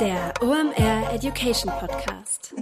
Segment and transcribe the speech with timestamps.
[0.00, 2.54] Der OMR Education Podcast.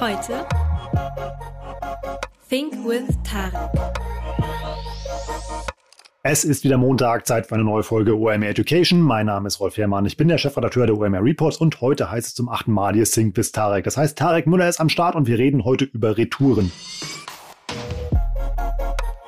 [0.00, 0.44] Heute
[2.48, 3.70] Think with Tarek.
[6.24, 9.00] Es ist wieder Montag, Zeit für eine neue Folge OMR Education.
[9.00, 12.26] Mein Name ist Rolf Herrmann, ich bin der Chefredakteur der OMR Reports und heute heißt
[12.26, 13.84] es zum achten Mal hier Think with Tarek.
[13.84, 16.72] Das heißt, Tarek Müller ist am Start und wir reden heute über Retouren.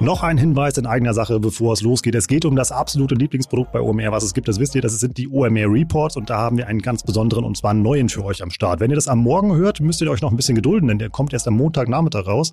[0.04, 2.14] Noch ein Hinweis in eigener Sache, bevor es losgeht.
[2.14, 4.48] Es geht um das absolute Lieblingsprodukt bei OMR, was es gibt.
[4.48, 7.42] Das wisst ihr, das sind die OMR Reports und da haben wir einen ganz besonderen
[7.42, 8.80] und zwar einen neuen für euch am Start.
[8.80, 11.08] Wenn ihr das am Morgen hört, müsst ihr euch noch ein bisschen gedulden, denn der
[11.08, 12.52] kommt erst am Montagnachmittag raus.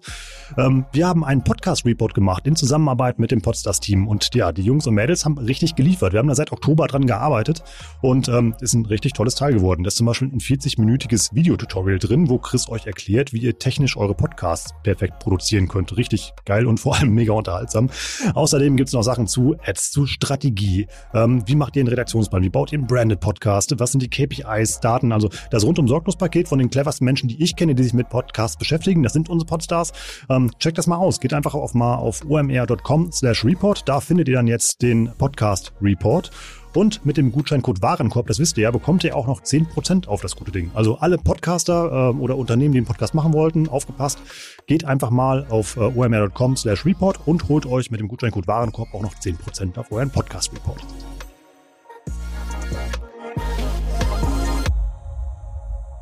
[0.57, 4.87] Ähm, wir haben einen Podcast-Report gemacht in Zusammenarbeit mit dem Podstars-Team und ja, die Jungs
[4.87, 6.13] und Mädels haben richtig geliefert.
[6.13, 7.65] Wir haben da seit Oktober dran gearbeitet
[7.99, 9.83] und ähm, ist ein richtig tolles Teil geworden.
[9.83, 13.97] Da ist zum Beispiel ein 40-minütiges Videotutorial drin, wo Chris euch erklärt, wie ihr technisch
[13.97, 15.97] eure Podcasts perfekt produzieren könnt.
[15.97, 17.89] Richtig geil und vor allem mega unterhaltsam.
[18.33, 20.87] Außerdem gibt es noch Sachen zu Ads, zu Strategie.
[21.13, 22.43] Ähm, wie macht ihr einen Redaktionsplan?
[22.43, 23.73] Wie baut ihr einen Branded Podcast?
[23.79, 25.11] Was sind die KPIs, Daten?
[25.11, 28.57] Also das rundum Sorglos-Paket von den cleversten Menschen, die ich kenne, die sich mit Podcasts
[28.57, 29.03] beschäftigen.
[29.03, 29.91] Das sind unsere Podstars.
[30.29, 31.19] Ähm, checkt das mal aus.
[31.19, 33.87] Geht einfach auf mal auf omr.com slash report.
[33.87, 36.31] Da findet ihr dann jetzt den Podcast Report.
[36.73, 40.21] Und mit dem Gutscheincode Warenkorb, das wisst ihr ja, bekommt ihr auch noch 10% auf
[40.21, 40.71] das gute Ding.
[40.73, 44.19] Also alle Podcaster äh, oder Unternehmen, die einen Podcast machen wollten, aufgepasst,
[44.67, 48.93] geht einfach mal auf äh, omr.com slash report und holt euch mit dem Gutscheincode Warenkorb
[48.93, 50.81] auch noch 10% auf euren Podcast-Report.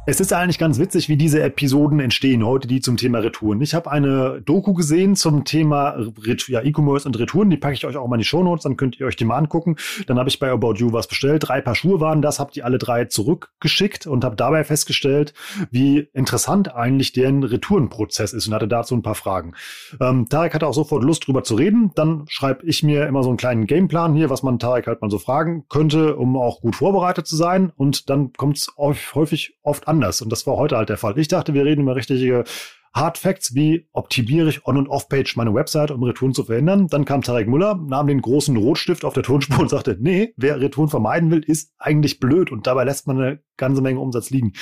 [0.09, 3.61] Es ist eigentlich ganz witzig, wie diese Episoden entstehen heute, die zum Thema Retouren.
[3.61, 6.03] Ich habe eine Doku gesehen zum Thema
[6.47, 7.51] ja, E-Commerce und Retouren.
[7.51, 9.37] Die packe ich euch auch mal in die Shownotes, dann könnt ihr euch die mal
[9.37, 9.75] angucken.
[10.07, 11.47] Dann habe ich bei About You was bestellt.
[11.47, 15.35] Drei Paar Schuhe waren das, habe die alle drei zurückgeschickt und habe dabei festgestellt,
[15.69, 19.53] wie interessant eigentlich deren Retourenprozess ist und hatte dazu ein paar Fragen.
[20.01, 21.91] Ähm, Tarek hatte auch sofort Lust drüber zu reden.
[21.93, 25.11] Dann schreibe ich mir immer so einen kleinen Gameplan hier, was man Tarek halt mal
[25.11, 27.71] so fragen könnte, um auch gut vorbereitet zu sein.
[27.75, 30.21] Und dann kommt es häufig oft an anders.
[30.21, 31.17] Und das war heute halt der Fall.
[31.19, 32.45] Ich dachte, wir reden über richtige
[32.93, 36.87] Hard Facts, wie optimiere ich On- und Off-Page meine Website, um Retouren zu verhindern.
[36.87, 40.59] Dann kam Tarek Müller, nahm den großen Rotstift auf der Tonspur und sagte, nee, wer
[40.59, 44.53] Retouren vermeiden will, ist eigentlich blöd und dabei lässt man eine ganze Menge Umsatz liegen.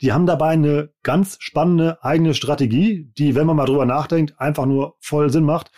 [0.00, 4.66] Die haben dabei eine ganz spannende eigene Strategie, die, wenn man mal drüber nachdenkt, einfach
[4.66, 5.70] nur voll Sinn macht.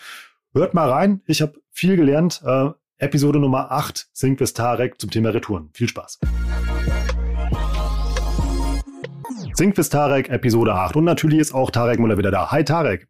[0.55, 2.41] Hört mal rein, ich habe viel gelernt.
[2.45, 5.71] Äh, Episode Nummer 8, Sync with Tarek zum Thema Retouren.
[5.73, 6.19] Viel Spaß.
[9.59, 10.95] Sinkfist Tarek, Episode 8.
[10.95, 12.53] Und natürlich ist auch Tarek Müller wieder da.
[12.53, 13.09] Hi Tarek.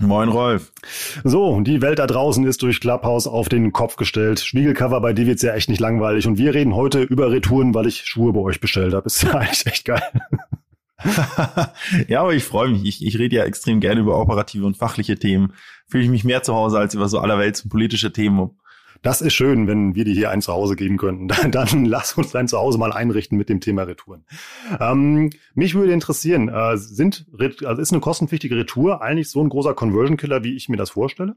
[0.00, 0.72] Moin Rolf.
[1.24, 4.40] So, die Welt da draußen ist durch Clubhouse auf den Kopf gestellt.
[4.40, 6.26] Spiegelcover bei dir wird's ja echt nicht langweilig.
[6.26, 9.04] Und wir reden heute über Retouren, weil ich Schuhe bei euch bestellt habe.
[9.08, 10.02] Ist ja eigentlich echt geil.
[12.08, 12.86] ja, aber ich freue mich.
[12.86, 15.52] Ich, ich rede ja extrem gerne über operative und fachliche Themen.
[15.86, 18.52] Fühle ich mich mehr zu Hause als über so allerwelts politische Themen.
[19.02, 21.28] Das ist schön, wenn wir dir hier ein Zuhause geben könnten.
[21.40, 24.24] Dann, dann lass uns dein Zuhause mal einrichten mit dem Thema Retouren.
[24.78, 27.26] Ähm, mich würde interessieren, äh, sind,
[27.64, 31.36] also ist eine kostenpflichtige Retour eigentlich so ein großer Conversion-Killer, wie ich mir das vorstelle?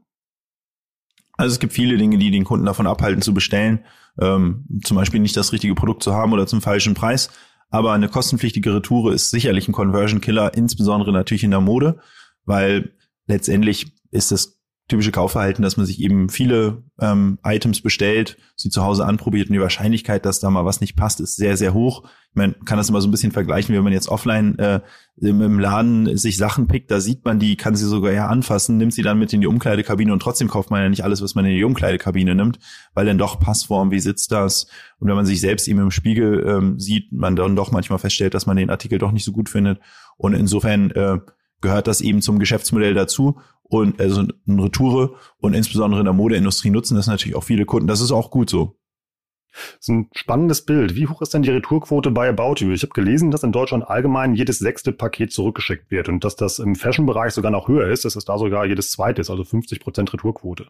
[1.36, 3.84] Also es gibt viele Dinge, die den Kunden davon abhalten zu bestellen.
[4.20, 7.30] Ähm, zum Beispiel nicht das richtige Produkt zu haben oder zum falschen Preis.
[7.70, 11.98] Aber eine kostenpflichtige Retour ist sicherlich ein Conversion-Killer, insbesondere natürlich in der Mode,
[12.44, 12.92] weil
[13.26, 14.53] letztendlich ist es
[14.86, 19.54] typische Kaufverhalten, dass man sich eben viele ähm, Items bestellt, sie zu Hause anprobiert und
[19.54, 22.06] die Wahrscheinlichkeit, dass da mal was nicht passt, ist sehr, sehr hoch.
[22.34, 24.80] Man kann das immer so ein bisschen vergleichen, wenn man jetzt offline äh,
[25.16, 28.76] im, im Laden sich Sachen pickt, da sieht man die, kann sie sogar ja anfassen,
[28.76, 31.34] nimmt sie dann mit in die Umkleidekabine und trotzdem kauft man ja nicht alles, was
[31.34, 32.58] man in die Umkleidekabine nimmt,
[32.92, 34.66] weil dann doch Passform, wie sitzt das?
[34.98, 38.34] Und wenn man sich selbst eben im Spiegel ähm, sieht, man dann doch manchmal feststellt,
[38.34, 39.80] dass man den Artikel doch nicht so gut findet.
[40.16, 41.18] Und insofern äh,
[41.64, 46.70] gehört das eben zum Geschäftsmodell dazu und also eine Retoure und insbesondere in der Modeindustrie
[46.70, 47.88] nutzen das natürlich auch viele Kunden.
[47.88, 48.76] Das ist auch gut so.
[49.54, 50.94] Das ist ein spannendes Bild.
[50.94, 52.72] Wie hoch ist denn die Retourquote bei About You?
[52.72, 56.58] Ich habe gelesen, dass in Deutschland allgemein jedes sechste Paket zurückgeschickt wird und dass das
[56.58, 59.80] im Fashion-Bereich sogar noch höher ist, dass es da sogar jedes zweite ist, also 50
[59.80, 60.66] Prozent Retourquote.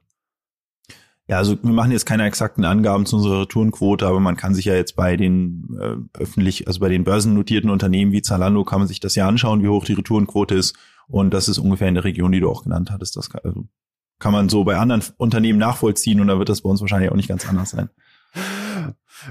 [1.26, 4.66] Ja, also wir machen jetzt keine exakten Angaben zu unserer Retourenquote, aber man kann sich
[4.66, 8.88] ja jetzt bei den äh, öffentlich, also bei den börsennotierten Unternehmen wie Zalando, kann man
[8.88, 10.76] sich das ja anschauen, wie hoch die Retourenquote ist.
[11.06, 13.16] Und das ist ungefähr in der Region, die du auch genannt hattest.
[13.16, 13.66] Das kann, also
[14.18, 17.16] kann man so bei anderen Unternehmen nachvollziehen und da wird das bei uns wahrscheinlich auch
[17.16, 17.88] nicht ganz anders sein.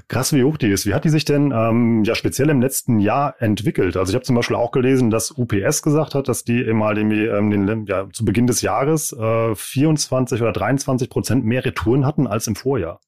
[0.08, 0.86] Krass, wie hoch die ist.
[0.86, 3.98] Wie hat die sich denn ähm, ja speziell im letzten Jahr entwickelt?
[3.98, 7.26] Also ich habe zum Beispiel auch gelesen, dass UPS gesagt hat, dass die mal irgendwie,
[7.26, 12.48] ähm, ja, zu Beginn des Jahres äh, 24 oder 23 Prozent mehr Retouren hatten als
[12.48, 13.00] im Vorjahr.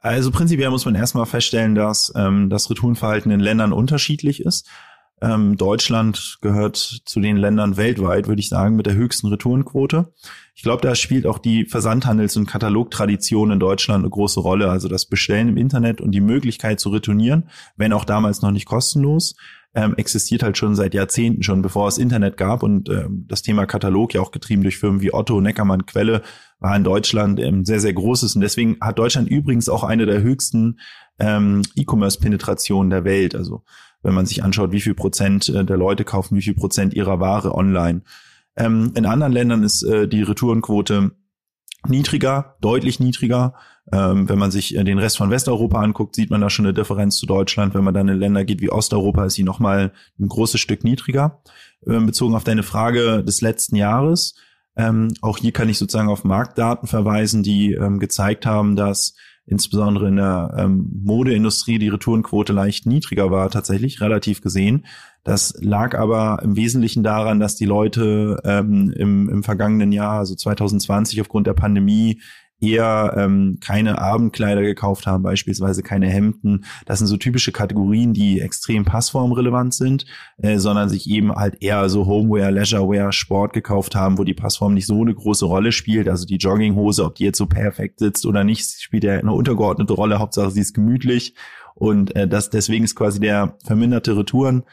[0.00, 4.68] Also prinzipiell muss man erstmal feststellen, dass ähm, das Retourenverhalten in Ländern unterschiedlich ist.
[5.20, 10.12] Ähm, Deutschland gehört zu den Ländern weltweit, würde ich sagen, mit der höchsten Retourenquote.
[10.54, 14.70] Ich glaube, da spielt auch die Versandhandels- und Katalogtradition in Deutschland eine große Rolle.
[14.70, 18.66] Also das Bestellen im Internet und die Möglichkeit zu retournieren, wenn auch damals noch nicht
[18.66, 19.34] kostenlos,
[19.74, 22.62] ähm, existiert halt schon seit Jahrzehnten schon, bevor es Internet gab.
[22.62, 26.22] Und ähm, das Thema Katalog ja auch getrieben durch Firmen wie Otto, Neckermann, Quelle
[26.58, 28.34] war in Deutschland ähm, sehr, sehr großes.
[28.34, 30.80] Und deswegen hat Deutschland übrigens auch eine der höchsten
[31.18, 33.34] ähm, E-Commerce-Penetrationen der Welt.
[33.34, 33.62] Also
[34.08, 37.20] wenn man sich anschaut, wie viel Prozent äh, der Leute kaufen, wie viel Prozent ihrer
[37.20, 38.00] Ware online.
[38.56, 41.12] Ähm, in anderen Ländern ist äh, die Retourenquote
[41.86, 43.54] niedriger, deutlich niedriger.
[43.92, 46.72] Ähm, wenn man sich äh, den Rest von Westeuropa anguckt, sieht man da schon eine
[46.72, 47.74] Differenz zu Deutschland.
[47.74, 51.42] Wenn man dann in Länder geht wie Osteuropa, ist sie nochmal ein großes Stück niedriger.
[51.86, 54.34] Ähm, bezogen auf deine Frage des letzten Jahres,
[54.78, 59.14] ähm, auch hier kann ich sozusagen auf Marktdaten verweisen, die ähm, gezeigt haben, dass
[59.48, 64.84] insbesondere in der ähm, Modeindustrie die Retourenquote leicht niedriger war, tatsächlich relativ gesehen.
[65.24, 70.34] Das lag aber im Wesentlichen daran, dass die Leute ähm, im, im vergangenen Jahr, also
[70.34, 72.20] 2020, aufgrund der Pandemie
[72.60, 76.64] eher ähm, keine Abendkleider gekauft haben, beispielsweise keine Hemden.
[76.86, 80.06] Das sind so typische Kategorien, die extrem passformrelevant sind,
[80.38, 84.74] äh, sondern sich eben halt eher so Homeware, Leisurewear, Sport gekauft haben, wo die Passform
[84.74, 86.08] nicht so eine große Rolle spielt.
[86.08, 89.92] Also die Jogginghose, ob die jetzt so perfekt sitzt oder nicht, spielt ja eine untergeordnete
[89.92, 90.18] Rolle.
[90.18, 91.34] Hauptsache sie ist gemütlich.
[91.74, 94.64] Und äh, das deswegen ist quasi der verminderte Retouren,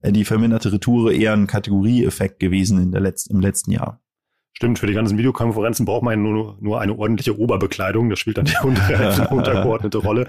[0.00, 4.00] äh, die verminderte Retoure eher ein Kategorieeffekt gewesen in der Letz im letzten Jahr.
[4.56, 8.08] Stimmt, für die ganzen Videokonferenzen braucht man nur, nur eine ordentliche Oberbekleidung.
[8.08, 10.26] Das spielt dann die unter, untergeordnete Rolle.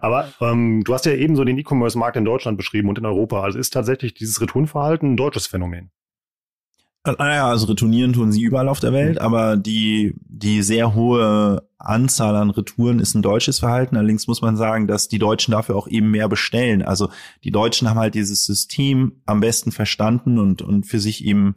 [0.00, 3.42] Aber ähm, du hast ja eben so den E-Commerce-Markt in Deutschland beschrieben und in Europa.
[3.42, 5.90] Also ist tatsächlich dieses Returnverhalten ein deutsches Phänomen?
[7.18, 12.34] Naja, also retournieren tun sie überall auf der Welt, aber die, die sehr hohe Anzahl
[12.34, 13.96] an Retouren ist ein deutsches Verhalten.
[13.96, 16.82] Allerdings muss man sagen, dass die Deutschen dafür auch eben mehr bestellen.
[16.82, 17.10] Also
[17.44, 21.54] die Deutschen haben halt dieses System am besten verstanden und, und für sich eben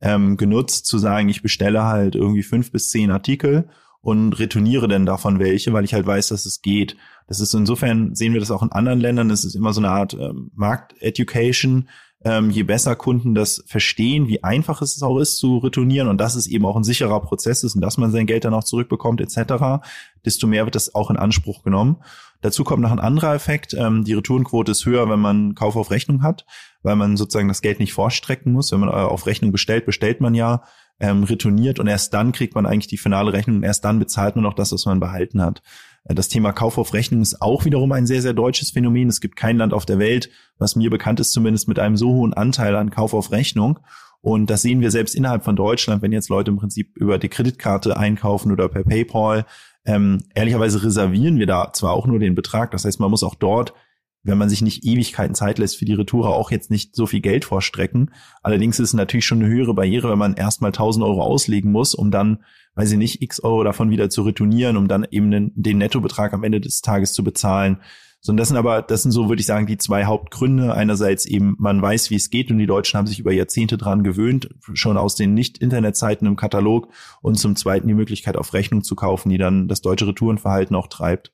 [0.00, 3.68] ähm, genutzt, zu sagen, ich bestelle halt irgendwie fünf bis zehn Artikel
[4.02, 6.96] und retourniere denn davon welche, weil ich halt weiß, dass es geht.
[7.26, 9.90] Das ist insofern, sehen wir das auch in anderen Ländern, es ist immer so eine
[9.90, 11.88] Art ähm, Markt-Education.
[12.22, 16.34] Ähm, je besser Kunden das verstehen, wie einfach es auch ist zu retournieren und dass
[16.34, 19.22] es eben auch ein sicherer Prozess ist und dass man sein Geld dann auch zurückbekommt
[19.22, 19.82] etc.,
[20.22, 21.96] desto mehr wird das auch in Anspruch genommen.
[22.42, 23.74] Dazu kommt noch ein anderer Effekt.
[23.74, 26.46] Ähm, die Retourenquote ist höher, wenn man Kauf auf Rechnung hat,
[26.82, 28.72] weil man sozusagen das Geld nicht vorstrecken muss.
[28.72, 30.62] Wenn man äh, auf Rechnung bestellt, bestellt man ja,
[31.00, 34.36] ähm, retourniert und erst dann kriegt man eigentlich die finale Rechnung und erst dann bezahlt
[34.36, 35.62] man auch das, was man behalten hat.
[36.04, 39.08] Äh, das Thema Kauf auf Rechnung ist auch wiederum ein sehr, sehr deutsches Phänomen.
[39.08, 42.10] Es gibt kein Land auf der Welt, was mir bekannt ist, zumindest mit einem so
[42.10, 43.80] hohen Anteil an Kauf auf Rechnung.
[44.22, 47.30] Und das sehen wir selbst innerhalb von Deutschland, wenn jetzt Leute im Prinzip über die
[47.30, 49.46] Kreditkarte einkaufen oder per PayPal,
[49.90, 53.34] ähm, ehrlicherweise reservieren wir da zwar auch nur den Betrag, das heißt, man muss auch
[53.34, 53.74] dort,
[54.22, 57.20] wenn man sich nicht Ewigkeiten Zeit lässt für die Retour, auch jetzt nicht so viel
[57.20, 58.10] Geld vorstrecken.
[58.42, 61.94] Allerdings ist es natürlich schon eine höhere Barriere, wenn man erstmal 1000 Euro auslegen muss,
[61.94, 62.44] um dann,
[62.74, 66.34] weiß ich nicht, x Euro davon wieder zu retournieren, um dann eben den, den Nettobetrag
[66.34, 67.78] am Ende des Tages zu bezahlen.
[68.22, 70.74] So, und das sind aber, das sind so, würde ich sagen, die zwei Hauptgründe.
[70.74, 74.04] Einerseits eben, man weiß, wie es geht und die Deutschen haben sich über Jahrzehnte dran
[74.04, 76.88] gewöhnt, schon aus den Nicht-Internetzeiten im Katalog
[77.22, 80.88] und zum Zweiten die Möglichkeit auf Rechnung zu kaufen, die dann das deutsche Retourenverhalten auch
[80.88, 81.32] treibt.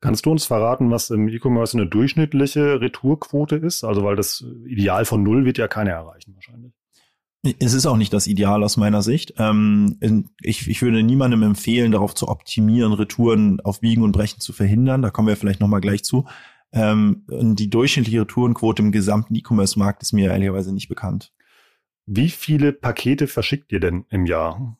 [0.00, 3.84] Kannst du uns verraten, was im E-Commerce eine durchschnittliche Retourquote ist?
[3.84, 6.72] Also, weil das Ideal von null wird ja keiner erreichen wahrscheinlich.
[7.42, 9.34] Es ist auch nicht das Ideal aus meiner Sicht.
[9.38, 9.96] Ähm,
[10.42, 15.00] ich, ich würde niemandem empfehlen, darauf zu optimieren, Retouren auf Biegen und Brechen zu verhindern.
[15.00, 16.26] Da kommen wir vielleicht nochmal gleich zu.
[16.72, 21.32] Ähm, die durchschnittliche Retourenquote im gesamten E-Commerce-Markt ist mir ehrlicherweise nicht bekannt.
[22.06, 24.76] Wie viele Pakete verschickt ihr denn im Jahr?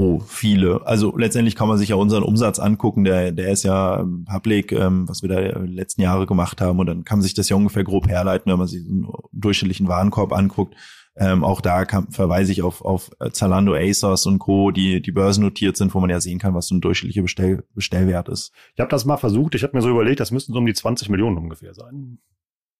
[0.00, 0.86] Oh, viele.
[0.86, 5.08] Also letztendlich kann man sich ja unseren Umsatz angucken, der, der ist ja public, ähm,
[5.08, 6.78] was wir da letzten Jahre gemacht haben.
[6.78, 9.88] Und dann kann man sich das ja ungefähr grob herleiten, wenn man sich einen durchschnittlichen
[9.88, 10.76] Warenkorb anguckt.
[11.20, 15.76] Ähm, auch da kann, verweise ich auf, auf Zalando, ASOS und Co., die, die börsennotiert
[15.76, 18.52] sind, wo man ja sehen kann, was so ein durchschnittlicher Bestell, Bestellwert ist.
[18.74, 19.56] Ich habe das mal versucht.
[19.56, 22.18] Ich habe mir so überlegt, das müssten so um die 20 Millionen ungefähr sein.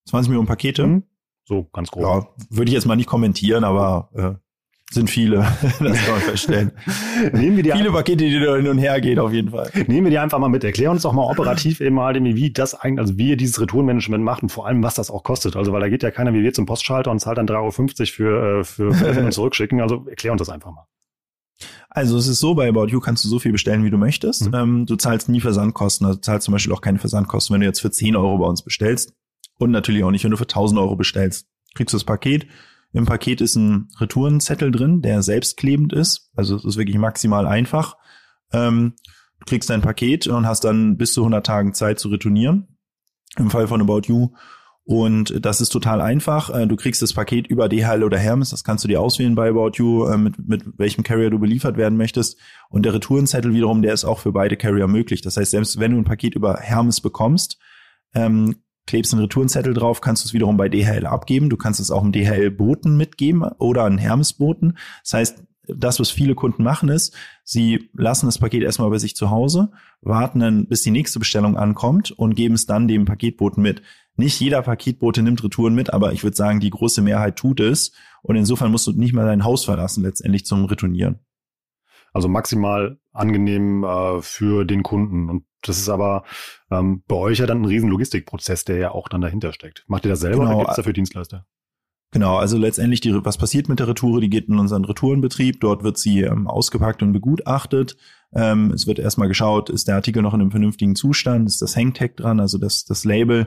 [0.07, 0.87] 20 Millionen Pakete?
[0.87, 1.03] Mhm.
[1.45, 2.05] So, ganz grob.
[2.05, 4.48] Ja, würde ich jetzt mal nicht kommentieren, aber äh,
[4.91, 6.73] sind viele, das kann man feststellen.
[7.33, 9.71] Nehmen wir die viele Pakete, die da hin und her gehen, auf jeden Fall.
[9.87, 10.65] Nehmen wir die einfach mal mit.
[10.65, 14.25] Erklär uns doch mal operativ eben mal, wie das eigentlich, also wie ihr dieses Retourenmanagement
[14.25, 15.57] macht und vor allem, was das auch kostet.
[15.57, 17.71] Also, weil da geht ja keiner wie wir zum Postschalter und zahlt dann 3,50 Euro
[17.71, 19.81] für, äh, für, für und zurückschicken.
[19.81, 20.87] Also, erklär uns das einfach mal.
[21.91, 24.47] Also es ist so, bei About You kannst du so viel bestellen, wie du möchtest.
[24.47, 24.55] Mhm.
[24.55, 27.67] Ähm, du zahlst nie Versandkosten, also du zahlst zum Beispiel auch keine Versandkosten, wenn du
[27.67, 29.13] jetzt für 10 Euro bei uns bestellst.
[29.59, 31.49] Und natürlich auch nicht, wenn du für 1000 Euro bestellst.
[31.75, 32.47] Kriegst du das Paket,
[32.93, 36.31] im Paket ist ein Retourenzettel drin, der selbstklebend ist.
[36.35, 37.97] Also es ist wirklich maximal einfach.
[38.53, 38.95] Ähm,
[39.41, 42.79] du kriegst dein Paket und hast dann bis zu 100 Tagen Zeit zu retournieren.
[43.37, 44.31] Im Fall von About You.
[44.85, 46.49] Und das ist total einfach.
[46.49, 49.51] Äh, du kriegst das Paket über DHL oder Hermes, das kannst du dir auswählen bei
[49.51, 52.39] About You, äh, mit, mit welchem Carrier du beliefert werden möchtest.
[52.71, 55.21] Und der Retourenzettel wiederum, der ist auch für beide Carrier möglich.
[55.21, 57.59] Das heißt, selbst wenn du ein Paket über Hermes bekommst,
[58.15, 58.57] ähm,
[58.89, 61.51] klebst einen Retourenzettel drauf, kannst du es wiederum bei DHL abgeben.
[61.51, 64.79] Du kannst es auch einem DHL-Boten mitgeben oder einen Hermes-Boten.
[65.05, 67.15] Das heißt, das, was viele Kunden machen, ist,
[67.45, 71.59] sie lassen das Paket erstmal bei sich zu Hause, warten dann, bis die nächste Bestellung
[71.59, 73.83] ankommt und geben es dann dem Paketboten mit.
[74.17, 77.93] Nicht jeder Paketbote nimmt Retouren mit, aber ich würde sagen, die große Mehrheit tut es.
[78.23, 81.21] Und insofern musst du nicht mal dein Haus verlassen, letztendlich zum Retournieren.
[82.19, 85.31] Also maximal angenehm äh, für den Kunden.
[85.31, 86.25] Und das ist aber
[86.69, 89.85] ähm, bei euch ja dann ein riesen Logistikprozess, der ja auch dann dahinter steckt.
[89.87, 90.51] Macht ihr das selber genau.
[90.51, 91.47] oder gibt es dafür Dienstleister?
[92.11, 94.21] Genau, also letztendlich, die, was passiert mit der Retoure?
[94.21, 95.61] Die geht in unseren Retourenbetrieb.
[95.61, 97.97] Dort wird sie ähm, ausgepackt und begutachtet.
[98.35, 101.47] Ähm, es wird erstmal geschaut, ist der Artikel noch in einem vernünftigen Zustand?
[101.47, 103.47] Ist das Hangtag dran, also das, das Label?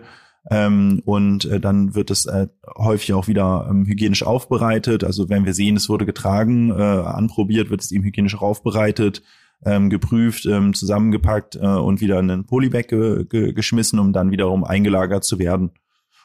[0.50, 5.03] Ähm, und äh, dann wird es äh, häufig auch wieder ähm, hygienisch aufbereitet.
[5.03, 9.21] Also wenn wir sehen, es wurde getragen, äh, anprobiert, wird es eben hygienisch aufbereitet,
[9.63, 14.31] ähm, geprüft, ähm, zusammengepackt äh, und wieder in einen Polybag ge ge geschmissen, um dann
[14.31, 15.71] wiederum eingelagert zu werden.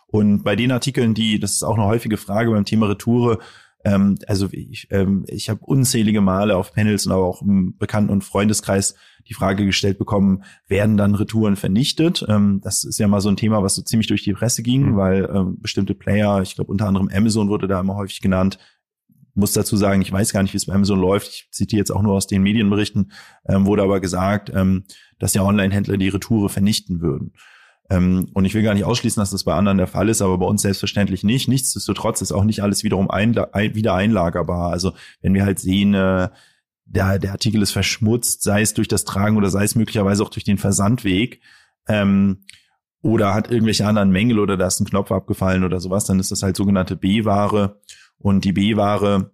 [0.06, 3.38] Und bei den Artikeln, die, das ist auch eine häufige Frage beim Thema Retoure,
[3.86, 8.10] ähm, also ich, ähm, ich habe unzählige Male auf Panels und aber auch im Bekannten-
[8.10, 8.96] und Freundeskreis
[9.28, 12.26] die Frage gestellt bekommen, werden dann Retouren vernichtet?
[12.28, 14.90] Ähm, das ist ja mal so ein Thema, was so ziemlich durch die Presse ging,
[14.90, 14.96] mhm.
[14.96, 18.58] weil ähm, bestimmte Player, ich glaube unter anderem Amazon wurde da immer häufig genannt,
[19.34, 21.28] muss dazu sagen, ich weiß gar nicht, wie es bei Amazon läuft.
[21.28, 23.12] Ich zitiere jetzt auch nur aus den Medienberichten,
[23.48, 24.84] ähm, wurde aber gesagt, ähm,
[25.20, 27.34] dass ja Online-Händler die Retoure vernichten würden.
[27.88, 30.38] Ähm, und ich will gar nicht ausschließen, dass das bei anderen der Fall ist, aber
[30.38, 31.48] bei uns selbstverständlich nicht.
[31.48, 34.72] Nichtsdestotrotz ist auch nicht alles wiederum einla ein, wieder einlagerbar.
[34.72, 36.28] Also wenn wir halt sehen, äh,
[36.84, 40.30] der, der Artikel ist verschmutzt, sei es durch das Tragen oder sei es möglicherweise auch
[40.30, 41.40] durch den Versandweg,
[41.88, 42.44] ähm,
[43.02, 46.32] oder hat irgendwelche anderen Mängel oder da ist ein Knopf abgefallen oder sowas, dann ist
[46.32, 47.80] das halt sogenannte B-Ware.
[48.18, 49.30] Und die B-Ware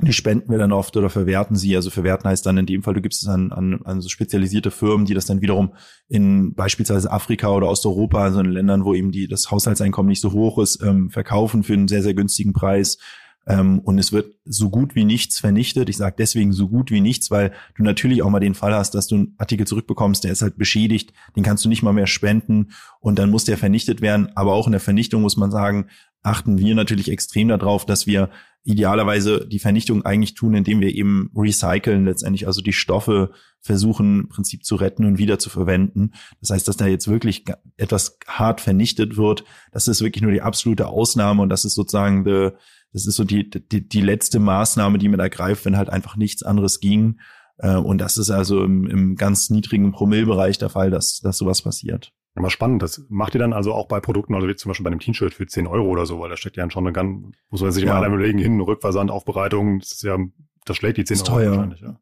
[0.00, 1.76] die spenden wir dann oft oder verwerten sie.
[1.76, 4.70] Also verwerten heißt dann in dem Fall, du gibst es an, an, an so spezialisierte
[4.70, 5.74] Firmen, die das dann wiederum
[6.08, 10.32] in beispielsweise Afrika oder Osteuropa, also in Ländern, wo eben die, das Haushaltseinkommen nicht so
[10.32, 12.98] hoch ist, ähm, verkaufen für einen sehr, sehr günstigen Preis.
[13.46, 15.88] Ähm, und es wird so gut wie nichts vernichtet.
[15.88, 18.94] Ich sage deswegen so gut wie nichts, weil du natürlich auch mal den Fall hast,
[18.94, 22.06] dass du einen Artikel zurückbekommst, der ist halt beschädigt, den kannst du nicht mal mehr
[22.06, 24.30] spenden und dann muss der vernichtet werden.
[24.36, 25.86] Aber auch in der Vernichtung muss man sagen,
[26.22, 28.30] achten wir natürlich extrem darauf, dass wir
[28.64, 34.28] idealerweise die Vernichtung eigentlich tun, indem wir eben recyceln, letztendlich also die Stoffe versuchen im
[34.28, 36.12] Prinzip zu retten und wieder zu verwenden.
[36.40, 37.44] Das heißt, dass da jetzt wirklich
[37.76, 42.24] etwas hart vernichtet wird, das ist wirklich nur die absolute Ausnahme und das ist sozusagen
[42.24, 42.50] the,
[42.92, 46.42] das ist so die, die, die letzte Maßnahme, die man ergreift, wenn halt einfach nichts
[46.42, 47.20] anderes ging.
[47.58, 51.62] Äh, und das ist also im, im ganz niedrigen Promillbereich der Fall, dass, dass sowas
[51.62, 52.12] passiert.
[52.34, 52.82] Immer spannend.
[52.82, 55.34] Das macht ihr dann also auch bei Produkten, also wie zum Beispiel bei einem T-Shirt
[55.34, 57.84] für 10 Euro oder so, weil da steckt ja schon eine ganz, muss man sich
[57.84, 57.98] ja.
[57.98, 60.16] mal überlegen, hin, Rückversand, Aufbereitung, das ist ja,
[60.64, 61.50] das schlägt die 10 ist Euro teuer.
[61.50, 61.98] wahrscheinlich, ja.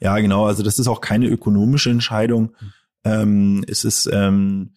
[0.00, 0.46] Ja, genau.
[0.46, 2.54] Also das ist auch keine ökonomische Entscheidung.
[2.60, 2.72] Mhm.
[3.04, 4.74] Ähm, es ist, ähm,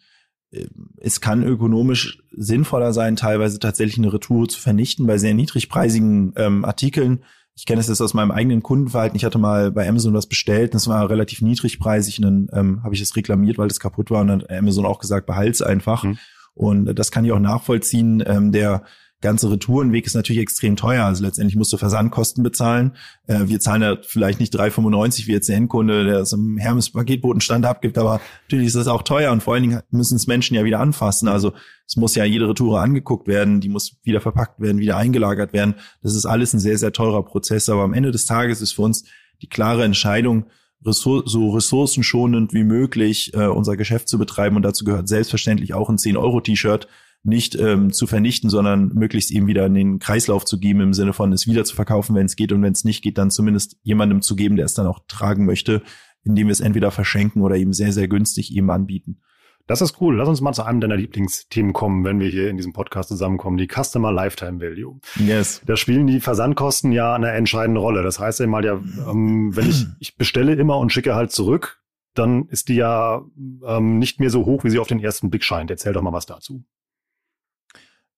[0.97, 6.65] es kann ökonomisch sinnvoller sein, teilweise tatsächlich eine Retour zu vernichten bei sehr niedrigpreisigen ähm,
[6.65, 7.19] Artikeln
[7.57, 9.17] ich kenne es jetzt aus meinem eigenen Kundenverhalten.
[9.17, 12.93] Ich hatte mal bei Amazon was bestellt, das war relativ niedrigpreisig und dann ähm, habe
[12.93, 16.03] ich es reklamiert, weil das kaputt war und dann hat Amazon auch gesagt, behalt's einfach.
[16.03, 16.19] Mhm.
[16.53, 18.23] Und das kann ich auch nachvollziehen.
[18.27, 18.83] Ähm, der
[19.21, 21.05] ganze Retourenweg ist natürlich extrem teuer.
[21.05, 22.95] Also letztendlich musst du Versandkosten bezahlen.
[23.25, 27.65] Äh, wir zahlen ja vielleicht nicht 3,95 wie jetzt der Endkunde, der es im Hermes-Paketbotenstand
[27.65, 30.63] abgibt, aber natürlich ist das auch teuer und vor allen Dingen müssen es Menschen ja
[30.63, 31.27] wieder anfassen.
[31.27, 31.53] Also
[31.87, 35.75] es muss ja jede Retour angeguckt werden, die muss wieder verpackt werden, wieder eingelagert werden.
[36.03, 37.69] Das ist alles ein sehr, sehr teurer Prozess.
[37.69, 39.05] Aber am Ende des Tages ist für uns
[39.41, 40.45] die klare Entscheidung,
[40.81, 44.55] so ressourcenschonend wie möglich äh, unser Geschäft zu betreiben.
[44.55, 46.87] Und dazu gehört selbstverständlich auch ein 10-Euro-T-Shirt,
[47.27, 51.13] nicht ähm, zu vernichten, sondern möglichst eben wieder in den Kreislauf zu geben, im Sinne
[51.13, 53.77] von es wieder zu verkaufen, wenn es geht und wenn es nicht geht, dann zumindest
[53.83, 55.81] jemandem zu geben, der es dann auch tragen möchte,
[56.23, 59.21] indem wir es entweder verschenken oder eben sehr, sehr günstig eben anbieten.
[59.67, 60.15] Das ist cool.
[60.15, 63.57] Lass uns mal zu einem deiner Lieblingsthemen kommen, wenn wir hier in diesem Podcast zusammenkommen.
[63.57, 64.99] Die Customer Lifetime Value.
[65.17, 65.61] Yes.
[65.65, 68.01] Da spielen die Versandkosten ja eine entscheidende Rolle.
[68.01, 71.81] Das heißt ja mal ja, ähm, wenn ich, ich bestelle immer und schicke halt zurück,
[72.13, 73.21] dann ist die ja
[73.65, 75.69] ähm, nicht mehr so hoch, wie sie auf den ersten Blick scheint.
[75.69, 76.63] Erzähl doch mal was dazu.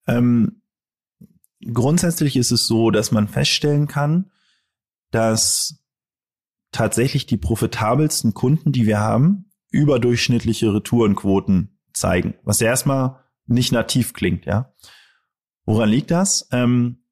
[0.09, 0.61] Ähm,
[1.65, 4.31] grundsätzlich ist es so, dass man feststellen kann,
[5.11, 5.83] dass
[6.71, 14.13] tatsächlich die profitabelsten Kunden, die wir haben, überdurchschnittliche Retourenquoten zeigen, was ja erstmal nicht nativ
[14.13, 14.73] klingt, ja.
[15.65, 16.47] Woran liegt das?
[16.51, 17.03] Ähm,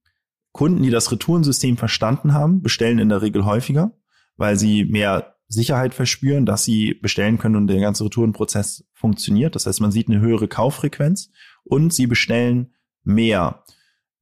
[0.51, 3.91] Kunden, die das Retourensystem verstanden haben, bestellen in der Regel häufiger,
[4.37, 9.55] weil sie mehr Sicherheit verspüren, dass sie bestellen können und der ganze Retourenprozess funktioniert.
[9.55, 11.29] Das heißt, man sieht eine höhere Kauffrequenz
[11.63, 12.73] und sie bestellen
[13.07, 13.63] mehr.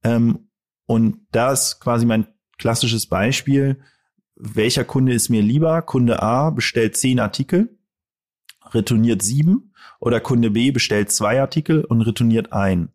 [0.02, 0.48] Ähm,
[0.86, 2.26] und das quasi mein
[2.58, 3.80] klassisches Beispiel.
[4.36, 5.82] Welcher Kunde ist mir lieber?
[5.82, 7.78] Kunde A bestellt zehn Artikel,
[8.70, 12.90] retourniert sieben oder Kunde B bestellt zwei Artikel und retourniert ein.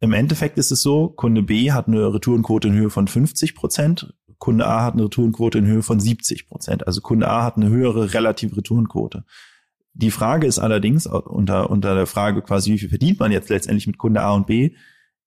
[0.00, 4.14] Im Endeffekt ist es so, Kunde B hat eine Retourenquote in Höhe von 50 Prozent,
[4.38, 6.86] Kunde A hat eine Retourenquote in Höhe von 70 Prozent.
[6.86, 9.24] Also Kunde A hat eine höhere relative Retourenquote.
[9.94, 13.86] Die Frage ist allerdings unter, unter der Frage quasi, wie viel verdient man jetzt letztendlich
[13.86, 14.74] mit Kunde A und B,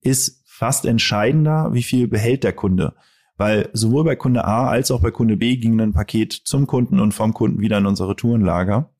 [0.02, 2.94] ist fast entscheidender, wie viel behält der Kunde.
[3.36, 7.00] Weil sowohl bei Kunde A als auch bei Kunde B ging ein Paket zum Kunden
[7.00, 8.90] und vom Kunden wieder in unsere Retourenlager.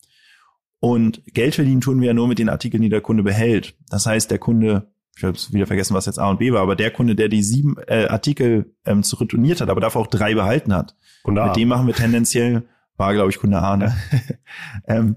[0.79, 3.77] Und Geld verdienen tun wir ja nur mit den Artikeln, die der Kunde behält.
[3.91, 6.75] Das heißt, der Kunde, ich habe wieder vergessen, was jetzt A und B war, aber
[6.75, 10.35] der Kunde, der die sieben äh, Artikel ähm, zu retourniert hat, aber dafür auch drei
[10.35, 11.53] behalten hat, Kunde mit A.
[11.53, 12.63] dem machen wir tendenziell,
[12.97, 13.95] war glaube ich Kunde A, ne?
[14.87, 15.17] ähm,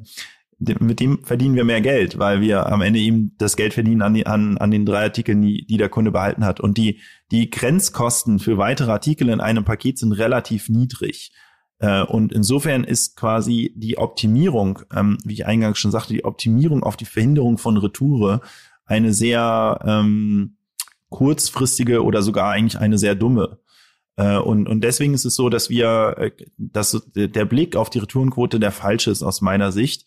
[0.79, 4.13] mit dem verdienen wir mehr Geld, weil wir am Ende ihm das Geld verdienen an,
[4.13, 6.59] die, an, an den drei Artikeln, die, die der Kunde behalten hat.
[6.59, 6.99] Und die,
[7.31, 11.31] die Grenzkosten für weitere Artikel in einem Paket sind relativ niedrig.
[11.79, 16.83] Äh, und insofern ist quasi die Optimierung, ähm, wie ich eingangs schon sagte, die Optimierung
[16.83, 18.41] auf die Verhinderung von Retoure
[18.85, 20.57] eine sehr ähm,
[21.09, 23.59] kurzfristige oder sogar eigentlich eine sehr dumme.
[24.15, 27.99] Äh, und, und deswegen ist es so, dass wir, äh, dass der Blick auf die
[27.99, 30.05] Retourenquote der falsche ist aus meiner Sicht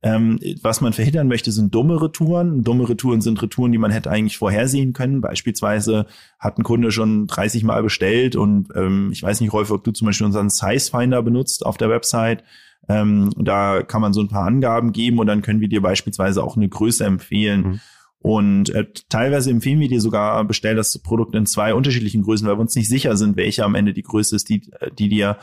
[0.00, 2.62] ähm, was man verhindern möchte, sind dumme Retouren.
[2.62, 5.20] Dumme Retouren sind Retouren, die man hätte eigentlich vorhersehen können.
[5.20, 6.06] Beispielsweise
[6.38, 9.90] hat ein Kunde schon 30 Mal bestellt und ähm, ich weiß nicht, Rolf, ob du
[9.90, 12.44] zum Beispiel unseren Size Finder benutzt auf der Website.
[12.88, 16.44] Ähm, da kann man so ein paar Angaben geben und dann können wir dir beispielsweise
[16.44, 17.60] auch eine Größe empfehlen.
[17.60, 17.80] Mhm.
[18.20, 22.56] Und äh, teilweise empfehlen wir dir sogar, bestell das Produkt in zwei unterschiedlichen Größen, weil
[22.56, 25.34] wir uns nicht sicher sind, welche am Ende die Größe ist, die, die dir äh,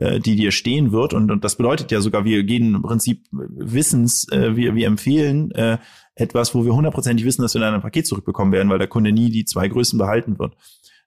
[0.00, 1.12] die dir stehen wird.
[1.12, 5.50] Und, und das bedeutet ja sogar, wir gehen im Prinzip Wissens, äh, wir, wir empfehlen
[5.52, 5.78] äh,
[6.14, 9.12] etwas, wo wir hundertprozentig wissen, dass wir dann ein Paket zurückbekommen werden, weil der Kunde
[9.12, 10.56] nie die zwei Größen behalten wird.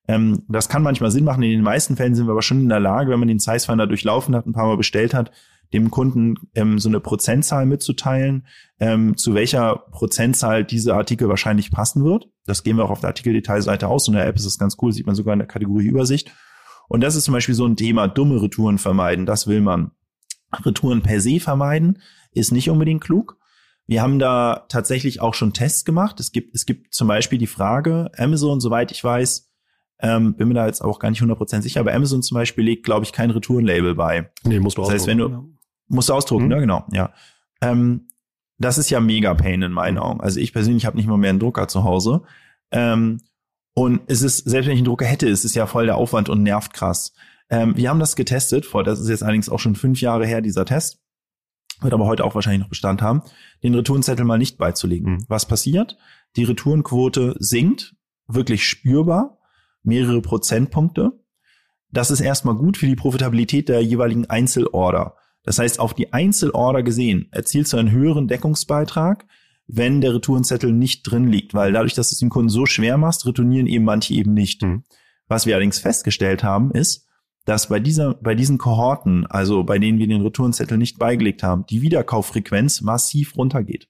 [0.08, 1.44] Ähm, das kann manchmal Sinn machen.
[1.44, 3.66] In den meisten Fällen sind wir aber schon in der Lage, wenn man den Size
[3.66, 5.32] Finder durchlaufen hat, ein paar Mal bestellt hat,
[5.72, 8.46] dem Kunden ähm, so eine Prozentzahl mitzuteilen,
[8.80, 12.30] ähm, zu welcher Prozentzahl diese Artikel wahrscheinlich passen wird.
[12.46, 14.08] Das gehen wir auch auf der Artikeldetailseite aus.
[14.08, 16.32] In der App ist das ganz cool, sieht man sogar in der Kategorie Übersicht.
[16.88, 19.92] Und das ist zum Beispiel so ein Thema, dumme Retouren vermeiden, das will man.
[20.66, 22.00] Retouren per se vermeiden
[22.32, 23.38] ist nicht unbedingt klug.
[23.86, 26.20] Wir haben da tatsächlich auch schon Tests gemacht.
[26.20, 29.52] Es gibt, es gibt zum Beispiel die Frage, Amazon, soweit ich weiß,
[30.00, 32.86] ähm, bin mir da jetzt auch gar nicht 100% sicher, aber Amazon zum Beispiel legt,
[32.86, 34.30] glaube ich, kein Retourenlabel bei.
[34.44, 35.54] Nee, musst du das heißt, wenn du,
[35.88, 36.50] musst du ausdrucken, mhm.
[36.50, 37.14] ne, genau, ja.
[37.62, 38.08] Ähm,
[38.58, 40.22] das ist ja mega Pain in meinen Augen.
[40.22, 42.24] Also ich persönlich habe nicht mal mehr einen Drucker zu Hause.
[42.72, 43.22] Ähm,
[43.74, 46.30] und es ist, selbst wenn ich einen Drucker hätte, ist es ja voll der Aufwand
[46.30, 47.14] und nervt krass.
[47.50, 50.42] Ähm, wir haben das getestet, vor, das ist jetzt allerdings auch schon fünf Jahre her,
[50.42, 51.00] dieser Test.
[51.82, 53.24] Wird aber heute auch wahrscheinlich noch Bestand haben,
[53.64, 55.14] den Retourenzettel mal nicht beizulegen.
[55.14, 55.26] Mhm.
[55.28, 55.98] Was passiert?
[56.36, 57.96] Die Retourenquote sinkt,
[58.28, 59.40] wirklich spürbar,
[59.82, 61.12] mehrere Prozentpunkte.
[61.92, 65.16] Das ist erstmal gut für die Profitabilität der jeweiligen Einzelorder.
[65.44, 69.26] Das heißt, auf die Einzelorder gesehen erzielst du einen höheren Deckungsbeitrag,
[69.68, 72.98] wenn der Retourenzettel nicht drin liegt, weil dadurch, dass du es dem Kunden so schwer
[72.98, 74.62] machst, retournieren eben manche eben nicht.
[74.62, 74.84] Mhm.
[75.28, 77.08] Was wir allerdings festgestellt haben, ist,
[77.46, 81.66] dass bei dieser, bei diesen Kohorten, also bei denen wir den Retourenzettel nicht beigelegt haben,
[81.66, 83.88] die Wiederkauffrequenz massiv runtergeht.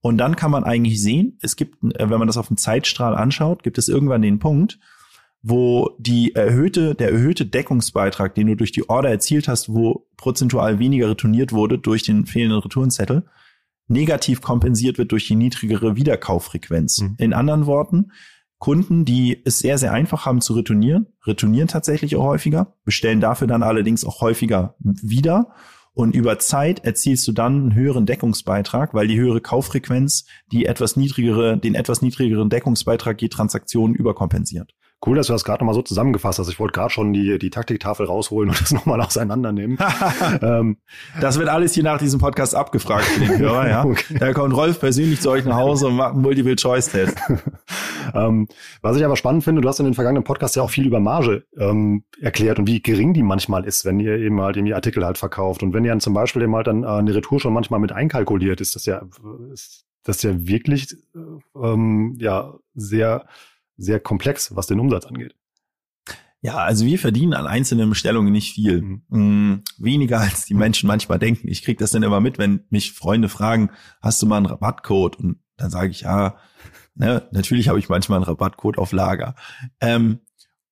[0.00, 3.14] Und dann kann man eigentlich sehen, es gibt, äh, wenn man das auf dem Zeitstrahl
[3.14, 4.78] anschaut, gibt es irgendwann den Punkt,
[5.42, 10.78] wo die erhöhte, der erhöhte Deckungsbeitrag, den du durch die Order erzielt hast, wo prozentual
[10.78, 13.24] weniger retourniert wurde durch den fehlenden Retourenzettel,
[13.88, 17.00] negativ kompensiert wird durch die niedrigere Wiederkauffrequenz.
[17.00, 17.14] Mhm.
[17.18, 18.12] In anderen Worten,
[18.58, 23.48] Kunden, die es sehr, sehr einfach haben zu retournieren, retournieren tatsächlich auch häufiger, bestellen dafür
[23.48, 25.52] dann allerdings auch häufiger wieder.
[25.94, 30.96] Und über Zeit erzielst du dann einen höheren Deckungsbeitrag, weil die höhere Kauffrequenz die etwas
[30.96, 34.72] niedrigere, den etwas niedrigeren Deckungsbeitrag je Transaktion überkompensiert.
[35.04, 36.48] Cool, dass du das gerade nochmal so zusammengefasst hast.
[36.48, 39.76] Ich wollte gerade schon die, die Taktiktafel rausholen und das nochmal auseinandernehmen.
[40.42, 40.76] ähm,
[41.20, 43.84] das wird alles hier nach diesem Podcast abgefragt für den Hörer, ja.
[43.84, 44.16] okay.
[44.18, 47.18] Da kommt Rolf persönlich zu euch nach Hause und macht einen Multiple-Choice-Test.
[48.14, 48.46] ähm,
[48.80, 51.00] was ich aber spannend finde, du hast in den vergangenen Podcasts ja auch viel über
[51.00, 55.04] Marge ähm, erklärt und wie gering die manchmal ist, wenn ihr eben halt die Artikel
[55.04, 55.64] halt verkauft.
[55.64, 57.90] Und wenn ihr dann zum Beispiel eben halt dann äh, eine Retour schon manchmal mit
[57.90, 59.02] einkalkuliert, ist das ja,
[59.52, 61.18] ist das ja wirklich äh,
[61.60, 63.24] ähm, ja sehr
[63.82, 65.34] sehr komplex, was den Umsatz angeht.
[66.40, 68.82] Ja, also wir verdienen an einzelnen Bestellungen nicht viel.
[68.82, 69.02] Mhm.
[69.08, 71.48] Mm, weniger als die Menschen manchmal denken.
[71.48, 75.16] Ich krieg das dann immer mit, wenn mich Freunde fragen, hast du mal einen Rabattcode?
[75.16, 76.36] Und dann sage ich, ja,
[76.96, 79.36] ne, natürlich habe ich manchmal einen Rabattcode auf Lager.
[79.80, 80.20] Ähm,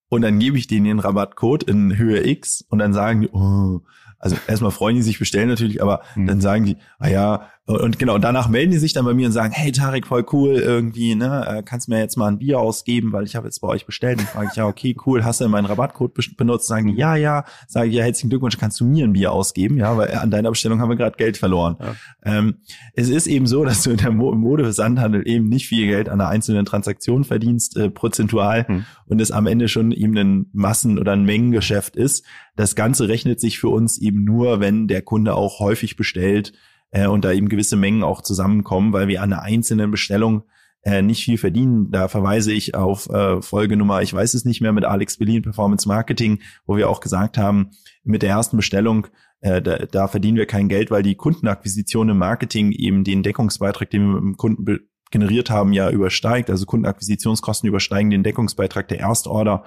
[0.09, 3.81] und dann gebe ich denen den Rabattcode in Höhe X und dann sagen die, oh,
[4.19, 6.27] also erstmal freuen die sich bestellen natürlich, aber mhm.
[6.27, 9.33] dann sagen die, ah ja, und genau, danach melden die sich dann bei mir und
[9.33, 13.13] sagen, hey Tarek, voll cool, irgendwie, ne, äh, kannst mir jetzt mal ein Bier ausgeben,
[13.13, 14.19] weil ich habe jetzt bei euch bestellt.
[14.19, 16.67] Und frage ich, ja, okay, cool, hast du meinen Rabattcode benutzt?
[16.67, 17.45] Sagen die, ja, ja.
[17.69, 19.77] Sage ich, ja, herzlichen Glückwunsch, kannst du mir ein Bier ausgeben?
[19.77, 21.77] Ja, weil an deiner Bestellung haben wir gerade Geld verloren.
[21.81, 21.95] Ja.
[22.25, 22.57] Ähm,
[22.95, 26.21] es ist eben so, dass du in der Mo Modeversandhandel eben nicht viel Geld an
[26.21, 28.85] einer einzelnen Transaktion verdienst, äh, prozentual, hm.
[29.07, 32.25] und es am Ende schon eben ein Massen- oder ein Mengengeschäft ist.
[32.57, 36.53] Das Ganze rechnet sich für uns eben nur, wenn der Kunde auch häufig bestellt,
[36.91, 40.45] äh, und da eben gewisse Mengen auch zusammenkommen, weil wir an einer einzelnen Bestellung
[40.83, 41.91] äh, nicht viel verdienen.
[41.91, 45.87] Da verweise ich auf äh, Folgenummer, ich weiß es nicht mehr, mit Alex Berlin Performance
[45.87, 47.71] Marketing, wo wir auch gesagt haben,
[48.03, 49.07] mit der ersten Bestellung,
[49.41, 53.91] äh, da, da verdienen wir kein Geld, weil die Kundenakquisition im Marketing eben den Deckungsbeitrag,
[53.91, 54.79] den wir mit dem Kunden
[55.11, 56.51] generiert haben, ja übersteigt.
[56.51, 59.65] Also Kundenakquisitionskosten übersteigen den Deckungsbeitrag der Erstorder.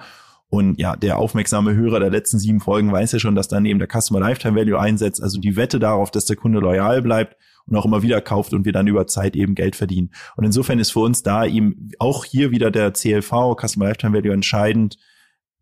[0.54, 3.80] Und ja, der aufmerksame Hörer der letzten sieben Folgen weiß ja schon, dass dann eben
[3.80, 7.36] der Customer Lifetime Value einsetzt, also die Wette darauf, dass der Kunde loyal bleibt
[7.66, 10.12] und auch immer wieder kauft und wir dann über Zeit eben Geld verdienen.
[10.36, 14.32] Und insofern ist für uns da eben auch hier wieder der CLV, Customer Lifetime Value,
[14.32, 14.96] entscheidend.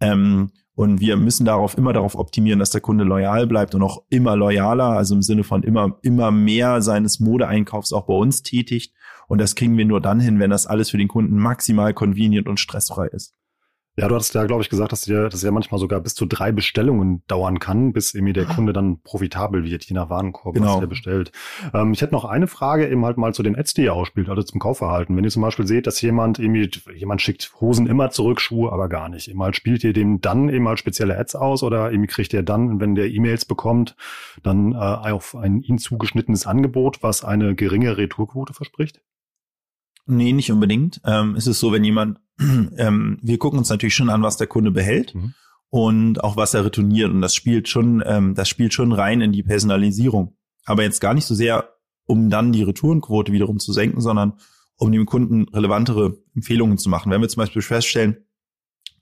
[0.00, 4.02] Ähm, und wir müssen darauf immer darauf optimieren, dass der Kunde loyal bleibt und auch
[4.10, 8.92] immer loyaler, also im Sinne von immer, immer mehr seines Modeeinkaufs auch bei uns tätigt.
[9.26, 12.46] Und das kriegen wir nur dann hin, wenn das alles für den Kunden maximal convenient
[12.46, 13.34] und stressfrei ist.
[13.94, 16.24] Ja, du hattest ja, glaube ich, gesagt, dass dir das ja manchmal sogar bis zu
[16.24, 20.76] drei Bestellungen dauern kann, bis irgendwie der Kunde dann profitabel wird, je nach Warenkorb, genau.
[20.76, 21.32] was er bestellt.
[21.74, 24.30] Ähm, ich hätte noch eine Frage eben halt mal zu den Ads, die ihr ausspielt,
[24.30, 25.14] also zum Kaufverhalten.
[25.14, 28.88] Wenn ihr zum Beispiel seht, dass jemand irgendwie, jemand schickt Hosen immer zurück, Schuhe aber
[28.88, 29.28] gar nicht.
[29.28, 32.42] Eben halt spielt ihr dem dann eben halt spezielle Ads aus oder irgendwie kriegt ihr
[32.42, 33.94] dann, wenn der E-Mails bekommt,
[34.42, 39.02] dann äh, auf ein ihn zugeschnittenes Angebot, was eine geringe Retourquote verspricht?
[40.06, 41.00] Nee, nicht unbedingt.
[41.04, 42.18] Ähm, ist es so, wenn jemand,
[42.76, 45.34] ähm, wir gucken uns natürlich schon an, was der Kunde behält mhm.
[45.70, 47.10] und auch was er retourniert.
[47.10, 50.36] Und das spielt schon, ähm, das spielt schon rein in die Personalisierung.
[50.64, 51.68] Aber jetzt gar nicht so sehr,
[52.06, 54.34] um dann die Retourenquote wiederum zu senken, sondern
[54.76, 57.10] um dem Kunden relevantere Empfehlungen zu machen.
[57.10, 58.16] Wenn wir zum Beispiel feststellen,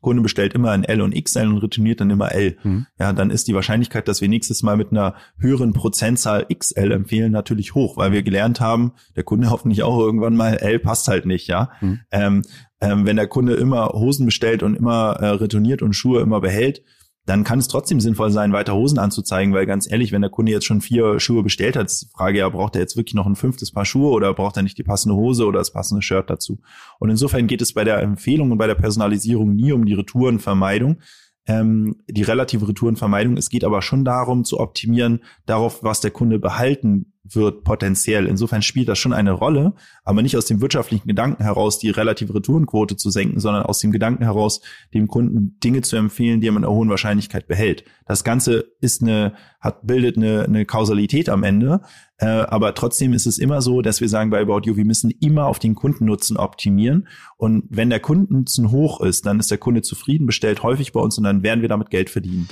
[0.01, 2.57] Kunde bestellt immer ein L und XL und retourniert dann immer L.
[2.63, 2.87] Mhm.
[2.99, 7.33] Ja, dann ist die Wahrscheinlichkeit, dass wir nächstes Mal mit einer höheren Prozentzahl XL empfehlen,
[7.33, 11.27] natürlich hoch, weil wir gelernt haben, der Kunde hoffentlich auch irgendwann mal L passt halt
[11.27, 11.71] nicht, ja.
[11.81, 12.01] Mhm.
[12.11, 12.43] Ähm,
[12.81, 16.83] ähm, wenn der Kunde immer Hosen bestellt und immer äh, retourniert und Schuhe immer behält,
[17.27, 20.53] dann kann es trotzdem sinnvoll sein, weiter Hosen anzuzeigen, weil ganz ehrlich, wenn der Kunde
[20.53, 23.27] jetzt schon vier Schuhe bestellt hat, ist die Frage ja, braucht er jetzt wirklich noch
[23.27, 26.31] ein fünftes Paar Schuhe oder braucht er nicht die passende Hose oder das passende Shirt
[26.31, 26.61] dazu?
[26.99, 31.01] Und insofern geht es bei der Empfehlung und bei der Personalisierung nie um die Retourenvermeidung,
[31.47, 33.37] ähm, die relative Retourenvermeidung.
[33.37, 38.27] Es geht aber schon darum, zu optimieren darauf, was der Kunde behalten wird potenziell.
[38.27, 42.35] Insofern spielt das schon eine Rolle, aber nicht aus dem wirtschaftlichen Gedanken heraus, die relative
[42.35, 44.61] Retourenquote zu senken, sondern aus dem Gedanken heraus,
[44.95, 47.85] dem Kunden Dinge zu empfehlen, die er mit einer hohen Wahrscheinlichkeit behält.
[48.07, 51.83] Das Ganze ist eine, hat, bildet eine, eine Kausalität am Ende,
[52.17, 55.11] äh, aber trotzdem ist es immer so, dass wir sagen bei About You, wir müssen
[55.11, 57.07] immer auf den Kundennutzen optimieren
[57.37, 61.19] und wenn der Kundennutzen hoch ist, dann ist der Kunde zufrieden, bestellt häufig bei uns
[61.19, 62.49] und dann werden wir damit Geld verdienen.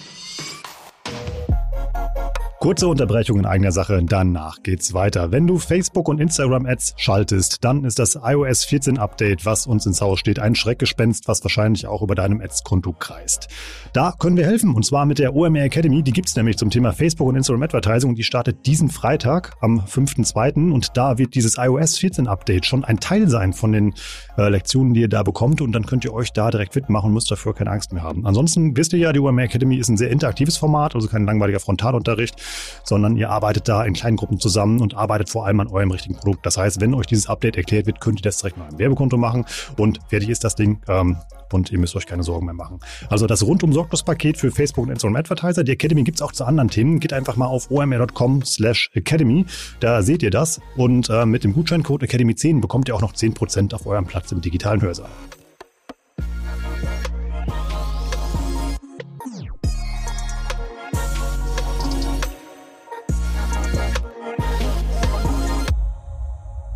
[2.60, 5.30] Kurze Unterbrechung in eigener Sache, danach geht's weiter.
[5.30, 9.86] Wenn du Facebook und Instagram Ads schaltest, dann ist das iOS 14 Update, was uns
[9.86, 13.46] ins Haus steht, ein Schreckgespenst, was wahrscheinlich auch über deinem Ads-Konto kreist.
[13.92, 16.92] Da können wir helfen und zwar mit der OMR Academy, die gibt's nämlich zum Thema
[16.92, 20.72] Facebook und Instagram Advertising und die startet diesen Freitag am 5.2.
[20.72, 23.94] und da wird dieses iOS 14 Update schon ein Teil sein von den
[24.36, 27.12] äh, Lektionen, die ihr da bekommt und dann könnt ihr euch da direkt fit machen
[27.12, 28.26] müsst dafür keine Angst mehr haben.
[28.26, 31.60] Ansonsten wisst ihr ja, die OMR Academy ist ein sehr interaktives Format, also kein langweiliger
[31.60, 32.47] Frontalunterricht
[32.84, 36.16] sondern ihr arbeitet da in kleinen Gruppen zusammen und arbeitet vor allem an eurem richtigen
[36.16, 36.44] Produkt.
[36.46, 39.16] Das heißt, wenn euch dieses Update erklärt wird, könnt ihr das direkt mal im Werbekonto
[39.16, 39.44] machen
[39.76, 40.80] und fertig ist das Ding.
[40.88, 41.16] Ähm,
[41.52, 42.80] und ihr müsst euch keine Sorgen mehr machen.
[43.08, 45.64] Also das rundum sorglos Paket für Facebook und Instagram Advertiser.
[45.64, 47.00] Die Academy gibt's auch zu anderen Themen.
[47.00, 49.46] Geht einfach mal auf omr.com slash academy.
[49.80, 50.60] Da seht ihr das.
[50.76, 54.40] Und äh, mit dem Gutscheincode Academy10 bekommt ihr auch noch 10% auf eurem Platz im
[54.40, 55.08] digitalen Hörsaal.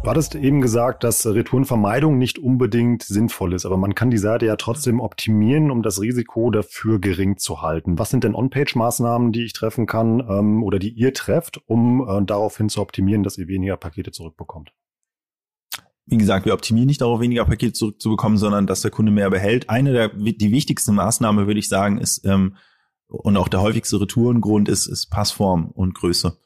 [0.02, 4.46] Du hattest eben gesagt, dass Retourenvermeidung nicht unbedingt sinnvoll ist, aber man kann die Seite
[4.46, 8.00] ja trotzdem optimieren, um das Risiko dafür gering zu halten.
[8.00, 12.24] Was sind denn On-Page-Maßnahmen, die ich treffen kann ähm, oder die ihr trefft, um äh,
[12.24, 14.72] daraufhin zu optimieren, dass ihr weniger Pakete zurückbekommt?
[16.06, 19.70] Wie gesagt, wir optimieren nicht darauf, weniger Pakete zurückzubekommen, sondern dass der Kunde mehr behält.
[19.70, 22.56] Eine der die wichtigste Maßnahme, würde ich sagen, ist ähm,
[23.06, 26.38] und auch der häufigste Retourengrund ist, ist Passform und Größe.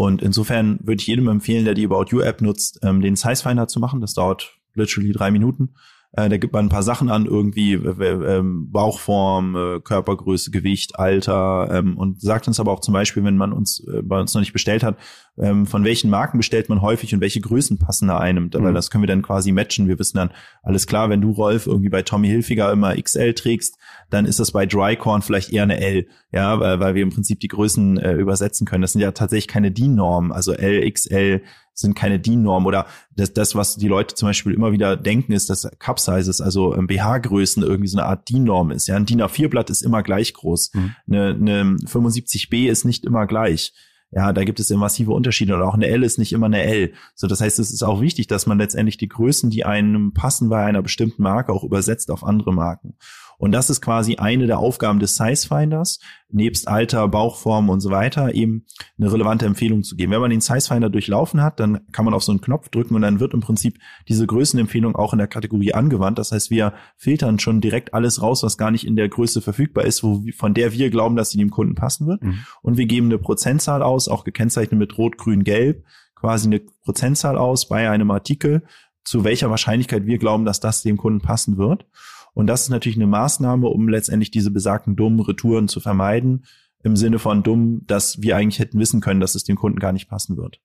[0.00, 3.42] Und insofern würde ich jedem empfehlen, der die About You App nutzt, ähm, den Size
[3.42, 4.00] Finder zu machen.
[4.00, 5.74] Das dauert literally drei Minuten.
[6.12, 11.68] Äh, da gibt man ein paar Sachen an, irgendwie äh, Bauchform, äh, Körpergröße, Gewicht, Alter
[11.70, 14.40] ähm, und sagt uns aber auch zum Beispiel, wenn man uns äh, bei uns noch
[14.40, 14.96] nicht bestellt hat,
[15.36, 18.44] ähm, von welchen Marken bestellt man häufig und welche Größen passen da einem.
[18.44, 18.52] Mhm.
[18.54, 19.86] Weil das können wir dann quasi matchen.
[19.86, 20.30] Wir wissen dann,
[20.62, 23.76] alles klar, wenn du, Rolf, irgendwie bei Tommy Hilfiger immer XL trägst,
[24.10, 27.40] dann ist das bei Drycorn vielleicht eher eine L, ja, weil, weil wir im Prinzip
[27.40, 28.82] die Größen äh, übersetzen können.
[28.82, 31.42] Das sind ja tatsächlich keine DIN-Normen, also L, XL,
[31.80, 35.50] sind keine DIN-Norm oder das, das, was die Leute zum Beispiel immer wieder denken, ist,
[35.50, 38.86] dass Cup-Sizes, also ähm, BH-Größen irgendwie so eine Art DIN-Norm ist.
[38.86, 40.72] Ja, ein DIN A4-Blatt ist immer gleich groß.
[40.74, 40.94] Mhm.
[41.08, 43.72] Eine, eine 75B ist nicht immer gleich.
[44.12, 46.64] Ja, da gibt es ja massive Unterschiede und auch eine L ist nicht immer eine
[46.64, 46.92] L.
[47.14, 50.48] So, das heißt, es ist auch wichtig, dass man letztendlich die Größen, die einem passen
[50.48, 52.96] bei einer bestimmten Marke, auch übersetzt auf andere Marken.
[53.40, 55.98] Und das ist quasi eine der Aufgaben des Size Finders,
[56.28, 58.66] nebst Alter, Bauchform und so weiter, eben
[58.98, 60.12] eine relevante Empfehlung zu geben.
[60.12, 62.94] Wenn man den Size Finder durchlaufen hat, dann kann man auf so einen Knopf drücken
[62.94, 66.18] und dann wird im Prinzip diese Größenempfehlung auch in der Kategorie angewandt.
[66.18, 69.86] Das heißt, wir filtern schon direkt alles raus, was gar nicht in der Größe verfügbar
[69.86, 72.22] ist, wo, von der wir glauben, dass sie dem Kunden passen wird.
[72.22, 72.40] Mhm.
[72.60, 77.38] Und wir geben eine Prozentzahl aus, auch gekennzeichnet mit Rot, Grün, Gelb, quasi eine Prozentzahl
[77.38, 78.64] aus bei einem Artikel,
[79.02, 81.86] zu welcher Wahrscheinlichkeit wir glauben, dass das dem Kunden passen wird.
[82.34, 86.44] Und das ist natürlich eine Maßnahme, um letztendlich diese besagten dummen Retouren zu vermeiden,
[86.82, 89.92] im Sinne von dumm, dass wir eigentlich hätten wissen können, dass es dem Kunden gar
[89.92, 90.60] nicht passen wird.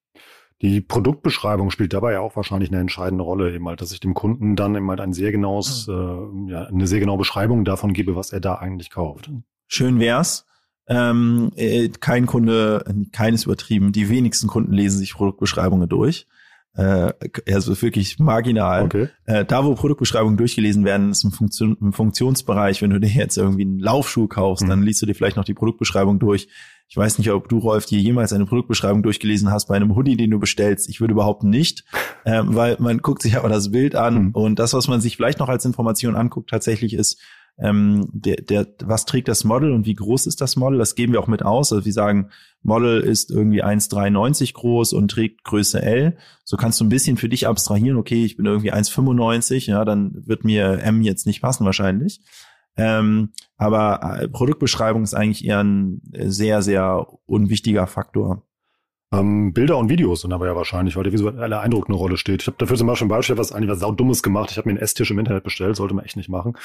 [0.61, 4.13] Die Produktbeschreibung spielt dabei ja auch wahrscheinlich eine entscheidende Rolle, eben halt, dass ich dem
[4.13, 8.15] Kunden dann eben halt ein sehr genaues, äh, ja, eine sehr genaue Beschreibung davon gebe,
[8.15, 9.29] was er da eigentlich kauft.
[9.67, 10.45] Schön wär's.
[10.87, 16.27] Ähm, äh, kein Kunde, keines übertrieben, die wenigsten Kunden lesen sich Produktbeschreibungen durch
[16.75, 17.13] äh,
[17.51, 18.83] also wirklich marginal.
[18.83, 19.07] Okay.
[19.25, 22.81] Äh, da, wo Produktbeschreibungen durchgelesen werden, ist im, Funktion, im Funktionsbereich.
[22.81, 24.69] Wenn du dir jetzt irgendwie einen Laufschuh kaufst, mhm.
[24.69, 26.47] dann liest du dir vielleicht noch die Produktbeschreibung durch.
[26.87, 30.17] Ich weiß nicht, ob du, Rolf, dir jemals eine Produktbeschreibung durchgelesen hast bei einem Hoodie,
[30.17, 30.87] den du bestellst.
[30.89, 31.83] Ich würde überhaupt nicht,
[32.25, 34.31] äh, weil man guckt sich aber das Bild an mhm.
[34.31, 37.19] und das, was man sich vielleicht noch als Information anguckt, tatsächlich ist,
[37.57, 40.77] ähm, der, der, was trägt das Model und wie groß ist das Model?
[40.77, 41.71] Das geben wir auch mit aus.
[41.71, 42.29] Also wir sagen,
[42.63, 46.17] Model ist irgendwie 1,93 groß und trägt Größe L.
[46.43, 50.23] So kannst du ein bisschen für dich abstrahieren, okay, ich bin irgendwie 1,95, ja, dann
[50.25, 52.21] wird mir M jetzt nicht passen wahrscheinlich.
[52.77, 58.43] Ähm, aber äh, Produktbeschreibung ist eigentlich eher ein sehr, sehr unwichtiger Faktor.
[59.13, 62.41] Ähm, Bilder und Videos sind aber ja wahrscheinlich, weil der visuelle Eindruck eine Rolle steht.
[62.41, 64.49] Ich habe dafür zum Beispiel ein Beispiel was eigentlich was saudummes gemacht.
[64.51, 66.57] Ich habe mir einen Esstisch im Internet bestellt, sollte man echt nicht machen.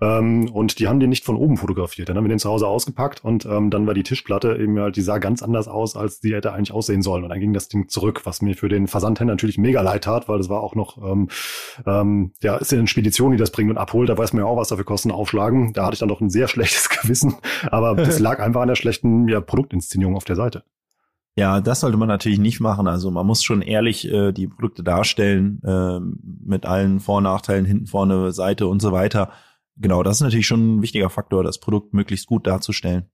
[0.00, 2.08] Ähm, und die haben den nicht von oben fotografiert.
[2.08, 4.96] Dann haben wir den zu Hause ausgepackt und ähm, dann war die Tischplatte eben halt,
[4.96, 7.24] die sah ganz anders aus, als die hätte eigentlich aussehen sollen.
[7.24, 10.28] Und dann ging das Ding zurück, was mir für den Versandhändler natürlich mega leid tat,
[10.28, 11.28] weil das war auch noch, ähm,
[11.86, 14.08] ähm, ja, ist ja eine Spedition, die das bringt und abholt.
[14.08, 15.72] Da weiß man ja auch, was dafür Kosten aufschlagen.
[15.74, 17.34] Da hatte ich dann doch ein sehr schlechtes Gewissen.
[17.70, 20.64] Aber das lag einfach an der schlechten ja, Produktinszenierung auf der Seite.
[21.34, 22.86] Ja, das sollte man natürlich nicht machen.
[22.86, 25.98] Also man muss schon ehrlich äh, die Produkte darstellen äh,
[26.44, 29.30] mit allen Vor- und Nachteilen, hinten vorne, Seite und so weiter.
[29.76, 33.06] Genau, das ist natürlich schon ein wichtiger Faktor, das Produkt möglichst gut darzustellen.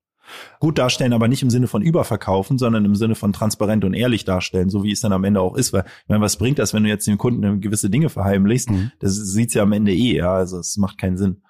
[0.61, 4.25] Gut darstellen, aber nicht im Sinne von überverkaufen, sondern im Sinne von transparent und ehrlich
[4.25, 5.73] darstellen, so wie es dann am Ende auch ist.
[5.73, 8.71] Weil, ich meine, was bringt das, wenn du jetzt dem Kunden gewisse Dinge verheimlichst?
[8.71, 8.93] Mhm.
[8.99, 10.35] Das sieht's ja am Ende eh, ja.
[10.35, 11.43] Also es macht keinen Sinn.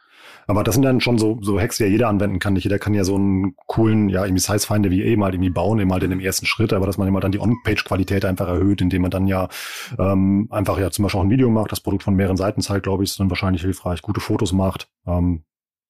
[0.50, 2.54] Aber das sind dann schon so, so Hacks, die ja jeder anwenden kann.
[2.54, 5.78] Nicht jeder kann ja so einen coolen, ja, irgendwie Size-Finder wie eben halt irgendwie bauen,
[5.78, 8.80] eben halt in dem ersten Schritt, aber dass man immer dann die On-Page-Qualität einfach erhöht,
[8.80, 9.48] indem man dann ja
[9.98, 12.84] ähm, einfach ja zum Beispiel auch ein Video macht, das Produkt von mehreren Seiten zeigt,
[12.84, 14.88] glaube ich, ist dann wahrscheinlich hilfreich, gute Fotos macht.
[15.06, 15.42] Ähm,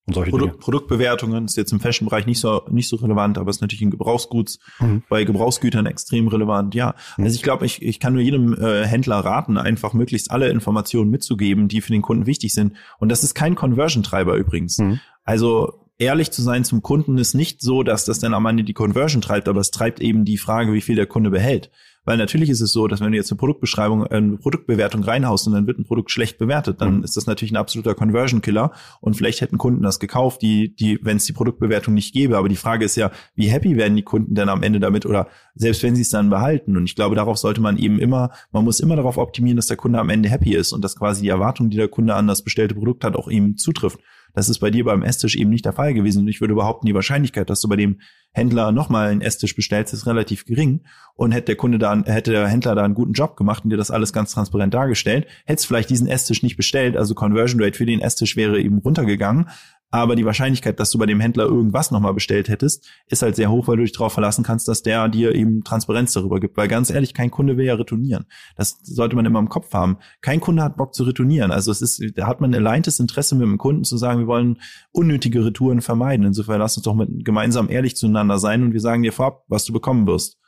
[0.08, 0.58] und solche Produ Dinge.
[0.58, 4.58] Produktbewertungen ist jetzt im Fashion-Bereich nicht so nicht so relevant, aber ist natürlich in Gebrauchsguts
[4.80, 5.02] mhm.
[5.08, 6.74] bei Gebrauchsgütern extrem relevant.
[6.74, 7.24] Ja, mhm.
[7.24, 11.10] also ich glaube, ich, ich kann nur jedem äh, Händler raten, einfach möglichst alle Informationen
[11.10, 12.72] mitzugeben, die für den Kunden wichtig sind.
[12.98, 14.78] Und das ist kein Conversion-Treiber übrigens.
[14.78, 14.98] Mhm.
[15.24, 18.72] Also ehrlich zu sein zum Kunden ist nicht so, dass das dann am Ende die
[18.72, 21.70] Conversion treibt, aber es treibt eben die Frage, wie viel der Kunde behält.
[22.08, 25.46] Weil natürlich ist es so, dass wenn du jetzt eine Produktbeschreibung, äh, eine Produktbewertung reinhaust
[25.46, 27.04] und dann wird ein Produkt schlecht bewertet, dann mhm.
[27.04, 28.72] ist das natürlich ein absoluter Conversion-Killer.
[29.02, 32.38] Und vielleicht hätten Kunden das gekauft, die, die, wenn es die Produktbewertung nicht gäbe.
[32.38, 35.28] Aber die Frage ist ja, wie happy werden die Kunden denn am Ende damit oder
[35.54, 36.78] selbst wenn sie es dann behalten?
[36.78, 39.76] Und ich glaube, darauf sollte man eben immer, man muss immer darauf optimieren, dass der
[39.76, 42.40] Kunde am Ende happy ist und dass quasi die Erwartung, die der Kunde an das
[42.40, 44.00] bestellte Produkt hat, auch ihm zutrifft.
[44.34, 46.20] Das ist bei dir beim Esstisch eben nicht der Fall gewesen.
[46.20, 48.00] Und ich würde behaupten, die Wahrscheinlichkeit, dass du bei dem
[48.32, 50.84] Händler nochmal einen Esstisch bestellst, ist relativ gering.
[51.14, 53.76] Und hätte der Kunde da, hätte der Händler da einen guten Job gemacht und dir
[53.76, 56.96] das alles ganz transparent dargestellt, hättest vielleicht diesen Esstisch nicht bestellt.
[56.96, 59.48] Also Conversion Rate für den Esstisch wäre eben runtergegangen
[59.90, 63.50] aber die Wahrscheinlichkeit, dass du bei dem Händler irgendwas nochmal bestellt hättest, ist halt sehr
[63.50, 66.56] hoch, weil du dich darauf verlassen kannst, dass der dir eben Transparenz darüber gibt.
[66.58, 68.26] Weil ganz ehrlich, kein Kunde will ja retournieren.
[68.56, 69.96] Das sollte man immer im Kopf haben.
[70.20, 71.50] Kein Kunde hat Bock zu retournieren.
[71.50, 74.26] Also es ist, da hat man ein alleintes Interesse mit dem Kunden zu sagen, wir
[74.26, 74.60] wollen
[74.92, 76.26] unnötige Retouren vermeiden.
[76.26, 79.64] Insofern lass uns doch mit gemeinsam ehrlich zueinander sein und wir sagen dir vorab, was
[79.64, 80.38] du bekommen wirst.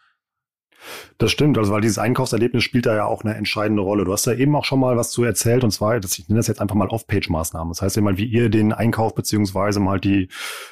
[1.19, 4.05] Das stimmt, also weil dieses Einkaufserlebnis spielt da ja auch eine entscheidende Rolle.
[4.05, 6.47] Du hast da eben auch schon mal was zu erzählt und zwar, ich nenne das
[6.47, 7.71] jetzt einfach mal Off-Page-Maßnahmen.
[7.71, 10.29] Das heißt ja mal, wie ihr den Einkauf beziehungsweise mal die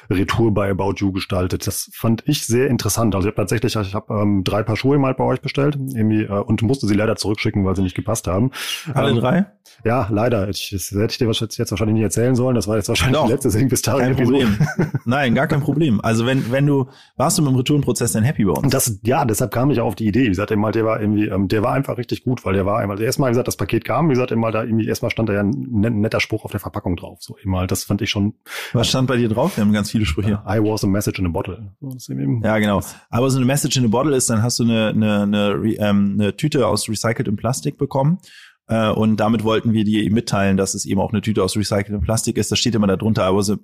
[0.09, 1.67] Retour bei About You gestaltet.
[1.67, 3.15] Das fand ich sehr interessant.
[3.15, 6.23] Also ich habe tatsächlich, ich habe ähm, drei Paar Schuhe mal bei euch bestellt irgendwie,
[6.23, 8.51] äh, und musste sie leider zurückschicken, weil sie nicht gepasst haben.
[8.93, 9.45] Alle ähm, drei?
[9.85, 10.49] Ja, leider.
[10.49, 12.55] Ich, das hätte ich dir jetzt wahrscheinlich nicht erzählen sollen.
[12.55, 14.57] Das war jetzt wahrscheinlich Doch, die letzte Sing bis Kein Problem.
[15.05, 16.01] Nein, gar kein Problem.
[16.01, 16.87] Also wenn, wenn du,
[17.17, 18.71] warst du mit dem Retourenprozess dann happy bei uns?
[18.71, 20.25] Das, ja, deshalb kam ich auch auf die Idee.
[20.25, 22.65] Wie gesagt, eben halt, der war irgendwie, ähm, der war einfach richtig gut, weil der
[22.65, 25.29] war einmal, erstmal, wie gesagt, das Paket kam, wie gesagt, immer da irgendwie, erstmal stand
[25.29, 27.19] da ja ein netter Spruch auf der Verpackung drauf.
[27.21, 28.33] So eben halt, das fand ich schon.
[28.73, 29.57] Was stand bei dir drauf?
[29.57, 30.41] Wir haben ganz viele Sprüche.
[30.47, 31.71] I was a message in a bottle.
[31.97, 32.81] So, ja, genau.
[33.09, 36.17] Aber so eine Message in a bottle ist, dann hast du eine, eine, eine, ähm,
[36.19, 38.19] eine Tüte aus recyceltem Plastik bekommen
[38.69, 42.01] äh, und damit wollten wir dir mitteilen, dass es eben auch eine Tüte aus recyceltem
[42.01, 42.51] Plastik ist.
[42.51, 43.57] Das steht immer da drunter, aber so,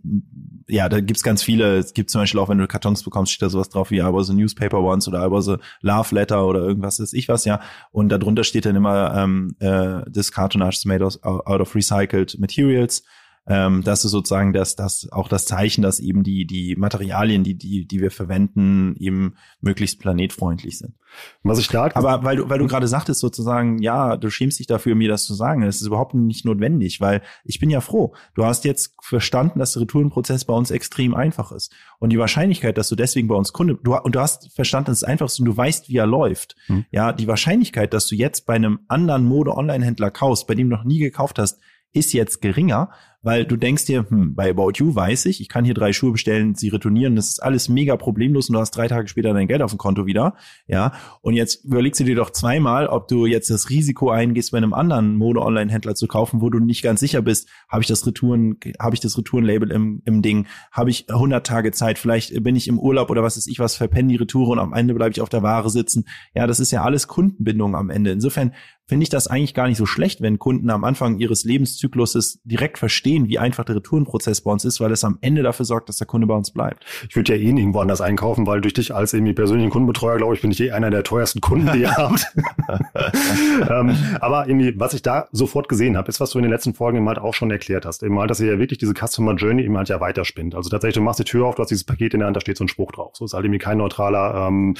[0.67, 1.77] ja, da gibt's ganz viele.
[1.77, 4.11] Es gibt zum Beispiel auch, wenn du Kartons bekommst, steht da sowas drauf wie I
[4.11, 7.45] was a newspaper once oder I was a love letter oder irgendwas ist ich was,
[7.45, 7.61] ja.
[7.91, 13.03] Und darunter steht dann immer ähm, äh, this cartonage is made out of recycled materials
[13.47, 17.55] ähm, das ist sozusagen das, das auch das Zeichen, dass eben die die Materialien, die
[17.55, 20.95] die die wir verwenden, eben möglichst planetfreundlich sind.
[21.43, 24.65] Was ich da aber weil du weil du gerade sagtest sozusagen, ja, du schämst dich
[24.65, 25.61] dafür, mir das zu sagen.
[25.61, 28.15] Das ist überhaupt nicht notwendig, weil ich bin ja froh.
[28.33, 32.79] Du hast jetzt verstanden, dass der Retourenprozess bei uns extrem einfach ist und die Wahrscheinlichkeit,
[32.79, 35.39] dass du deswegen bei uns Kunde du und du hast verstanden, dass es einfach ist
[35.39, 36.55] und du weißt, wie er läuft.
[36.65, 36.85] Hm.
[36.89, 40.83] Ja, die Wahrscheinlichkeit, dass du jetzt bei einem anderen Mode-Online-Händler kaufst, bei dem du noch
[40.83, 41.59] nie gekauft hast,
[41.95, 42.91] ist jetzt geringer,
[43.25, 46.11] weil du denkst dir, hm, bei About You weiß ich, ich kann hier drei Schuhe
[46.11, 49.47] bestellen, sie retournieren, das ist alles mega problemlos und du hast drei Tage später dein
[49.47, 50.35] Geld auf dem Konto wieder,
[50.67, 50.93] ja.
[51.21, 54.75] Und jetzt überlegst du dir doch zweimal, ob du jetzt das Risiko eingehst, bei einem
[54.75, 58.93] anderen Mode-Online-Händler zu kaufen, wo du nicht ganz sicher bist, habe ich das Retouren, habe
[58.93, 62.77] ich das Retourenlabel im, im Ding, habe ich 100 Tage Zeit, vielleicht bin ich im
[62.77, 65.29] Urlaub oder was ist ich was, verpenne die Retour und am Ende bleibe ich auf
[65.29, 66.05] der Ware sitzen.
[66.35, 68.11] Ja, das ist ja alles Kundenbindung am Ende.
[68.11, 68.53] Insofern
[68.87, 72.77] finde ich das eigentlich gar nicht so schlecht, wenn Kunden am Anfang ihres Lebenszykluses direkt
[72.77, 75.97] verstehen, wie einfach der Retourenprozess bei uns ist, weil es am Ende dafür sorgt, dass
[75.97, 76.85] der Kunde bei uns bleibt.
[77.09, 80.35] Ich würde ja eh nirgendwo anders einkaufen, weil durch dich als irgendwie persönlichen Kundenbetreuer, glaube
[80.35, 82.27] ich, bin ich eh einer der teuersten Kunden, die ihr habt.
[83.69, 86.75] ähm, aber irgendwie, was ich da sofort gesehen habe, ist, was du in den letzten
[86.75, 88.03] Folgen eben halt auch schon erklärt hast.
[88.03, 90.53] Eben halt, dass ihr ja wirklich diese Customer Journey eben halt ja weiterspinnt.
[90.53, 92.41] Also tatsächlich, du machst die Tür auf, du hast dieses Paket in der Hand, da
[92.41, 93.15] steht so ein Spruch drauf.
[93.15, 94.75] So ist halt irgendwie kein neutraler, ähm,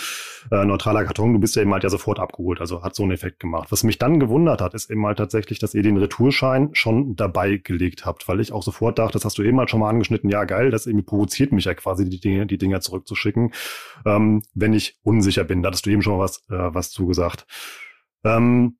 [0.51, 1.33] äh, neutraler Karton.
[1.33, 2.61] Du bist ja eben halt ja sofort abgeholt.
[2.61, 3.71] Also hat so einen Effekt gemacht.
[3.71, 7.15] Was mich mich dann gewundert hat, ist eben mal tatsächlich, dass ihr den Retourschein schon
[7.15, 9.89] dabei gelegt habt, weil ich auch sofort dachte, das hast du eben halt schon mal
[9.89, 13.53] angeschnitten, ja geil, das irgendwie provoziert mich ja quasi, die Dinge, die Dinger zurückzuschicken,
[14.05, 15.62] ähm, wenn ich unsicher bin.
[15.63, 17.45] Da hattest du eben schon was, äh, was zugesagt.
[18.23, 18.77] Ähm,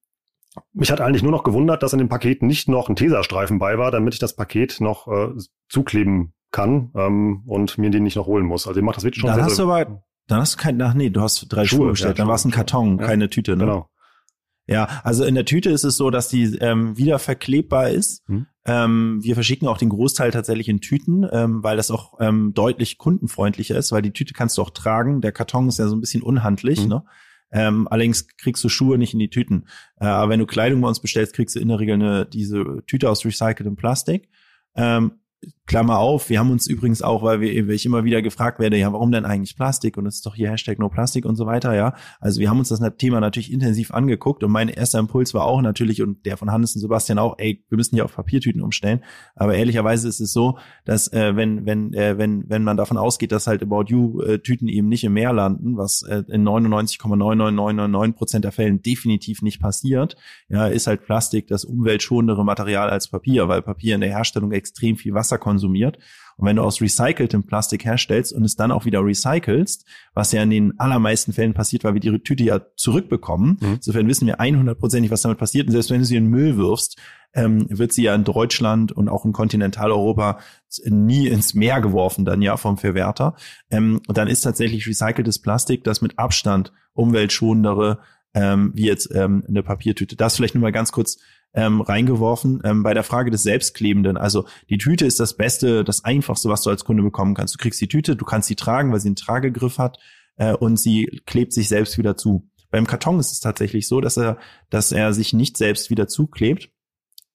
[0.74, 3.78] mich hat eigentlich nur noch gewundert, dass in dem Paket nicht noch ein Tesastreifen bei
[3.78, 5.30] war, damit ich das Paket noch äh,
[5.70, 8.68] zukleben kann ähm, und mir den nicht noch holen muss.
[8.68, 10.82] Also ihr macht das wirklich schon dann sehr, hast du aber, dann hast du kein,
[10.82, 13.06] ach nee, du hast drei Schuhe, Schuhe bestellt, ja, dann war es ein Karton, ja,
[13.06, 13.66] keine Tüte, ne?
[13.66, 13.90] Genau.
[14.68, 18.24] Ja, also in der Tüte ist es so, dass die ähm, wieder verklebbar ist.
[18.28, 18.48] Hm.
[18.66, 22.98] Ähm, wir verschicken auch den Großteil tatsächlich in Tüten, ähm, weil das auch ähm, deutlich
[22.98, 25.22] kundenfreundlicher ist, weil die Tüte kannst du auch tragen.
[25.22, 26.90] Der Karton ist ja so ein bisschen unhandlich, hm.
[26.90, 27.04] ne?
[27.52, 29.68] Ähm, allerdings kriegst du Schuhe nicht in die Tüten.
[30.00, 32.84] Äh, aber wenn du Kleidung bei uns bestellst, kriegst du in der Regel eine, diese
[32.88, 34.30] Tüte aus recyceltem Plastik.
[34.76, 35.20] Ähm,
[35.68, 38.78] Klammer auf, wir haben uns übrigens auch, weil wir, weil ich immer wieder gefragt werde,
[38.78, 39.98] ja, warum denn eigentlich Plastik?
[39.98, 41.94] Und es ist doch hier Hashtag No Plastik und so weiter, ja.
[42.20, 45.62] Also wir haben uns das Thema natürlich intensiv angeguckt und mein erster Impuls war auch
[45.62, 49.02] natürlich und der von Hannes und Sebastian auch, ey, wir müssen hier auf Papiertüten umstellen.
[49.36, 53.32] Aber ehrlicherweise ist es so, dass äh, wenn, wenn, äh, wenn, wenn man davon ausgeht,
[53.32, 58.46] dass halt About You äh, eben nicht im Meer landen, was äh, in 99,99999 Prozent
[58.46, 60.16] der Fällen definitiv nicht passiert,
[60.48, 64.96] ja, ist halt Plastik das umweltschonendere Material als Papier, weil Papier in der Herstellung extrem
[64.96, 65.98] viel Wasser Wasser konsumiert.
[66.38, 70.44] Und wenn du aus recyceltem Plastik herstellst und es dann auch wieder recycelst, was ja
[70.44, 73.74] in den allermeisten Fällen passiert, weil wir die Tüte ja zurückbekommen, mhm.
[73.76, 75.68] insofern wissen wir 100%ig, was damit passiert.
[75.68, 77.00] Und selbst wenn du sie in den Müll wirfst,
[77.34, 80.40] ähm, wird sie ja in Deutschland und auch in Kontinentaleuropa
[80.86, 83.36] nie ins Meer geworfen dann ja vom Verwerter.
[83.70, 88.00] Ähm, und dann ist tatsächlich recyceltes Plastik das mit Abstand umweltschonendere
[88.36, 90.16] ähm, wie jetzt ähm, eine Papiertüte.
[90.16, 91.18] Das vielleicht nur mal ganz kurz
[91.56, 94.18] ähm, reingeworfen ähm, bei der Frage des Selbstklebenden.
[94.18, 97.56] Also die Tüte ist das Beste, das Einfachste, was du als Kunde bekommen kannst.
[97.56, 99.98] Du kriegst die Tüte, du kannst sie tragen, weil sie einen Tragegriff hat
[100.36, 102.50] äh, und sie klebt sich selbst wieder zu.
[102.72, 104.38] Beim Karton ist es tatsächlich so, dass er,
[104.70, 106.72] dass er sich nicht selbst wieder zuklebt.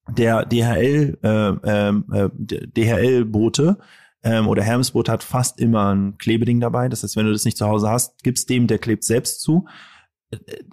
[0.07, 3.79] Der DHL, äh, ähm, äh, DHL-Bote
[4.23, 6.91] ähm, oder Hermesboot hat fast immer ein Klebeding dabei.
[6.91, 9.67] Das heißt, wenn du das nicht zu Hause hast, gibst dem, der klebt selbst zu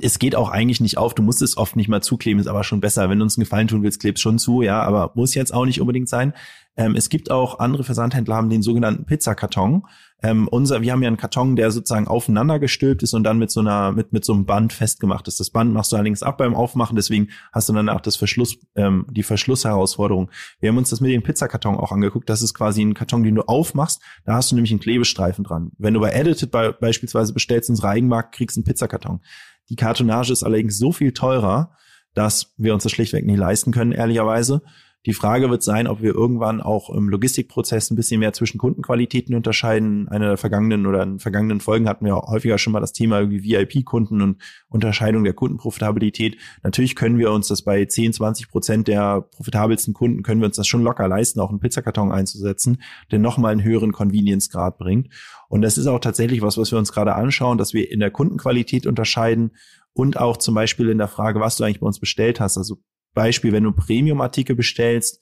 [0.01, 1.15] es geht auch eigentlich nicht auf.
[1.15, 3.09] Du musst es oft nicht mal zukleben, ist aber schon besser.
[3.09, 5.65] Wenn du uns einen Gefallen tun willst, klebst schon zu, ja, aber muss jetzt auch
[5.65, 6.33] nicht unbedingt sein.
[6.75, 9.83] Ähm, es gibt auch andere Versandhändler haben den sogenannten Pizzakarton.
[10.23, 13.51] Ähm, unser, wir haben ja einen Karton, der sozusagen aufeinander gestülpt ist und dann mit
[13.51, 15.39] so einer, mit, mit so einem Band festgemacht ist.
[15.39, 19.05] Das Band machst du allerdings ab beim Aufmachen, deswegen hast du danach das Verschluss, ähm,
[19.11, 20.31] die Verschlussherausforderung.
[20.59, 22.29] Wir haben uns das mit dem Pizzakarton auch angeguckt.
[22.29, 24.01] Das ist quasi ein Karton, den du aufmachst.
[24.25, 25.71] Da hast du nämlich einen Klebestreifen dran.
[25.77, 29.21] Wenn du bei Edited bei, beispielsweise bestellst ins Reigenmarkt, kriegst du einen Pizzakarton.
[29.69, 31.71] Die Kartonage ist allerdings so viel teurer,
[32.15, 34.63] dass wir uns das schlichtweg nicht leisten können, ehrlicherweise.
[35.07, 39.35] Die Frage wird sein, ob wir irgendwann auch im Logistikprozess ein bisschen mehr zwischen Kundenqualitäten
[39.35, 40.09] unterscheiden.
[40.09, 43.41] Eine der vergangenen oder in vergangenen Folgen hatten wir häufiger schon mal das Thema irgendwie
[43.41, 46.35] VIP-Kunden und Unterscheidung der Kundenprofitabilität.
[46.61, 50.57] Natürlich können wir uns das bei 10, 20 Prozent der profitabelsten Kunden können wir uns
[50.57, 55.07] das schon locker leisten, auch einen Pizzakarton einzusetzen, der nochmal einen höheren Convenience-Grad bringt.
[55.47, 58.11] Und das ist auch tatsächlich was, was wir uns gerade anschauen, dass wir in der
[58.11, 59.51] Kundenqualität unterscheiden
[59.93, 62.57] und auch zum Beispiel in der Frage, was du eigentlich bei uns bestellt hast.
[62.57, 62.79] Also
[63.17, 65.19] Beispiel, wenn du Premium-Artikel bestellst,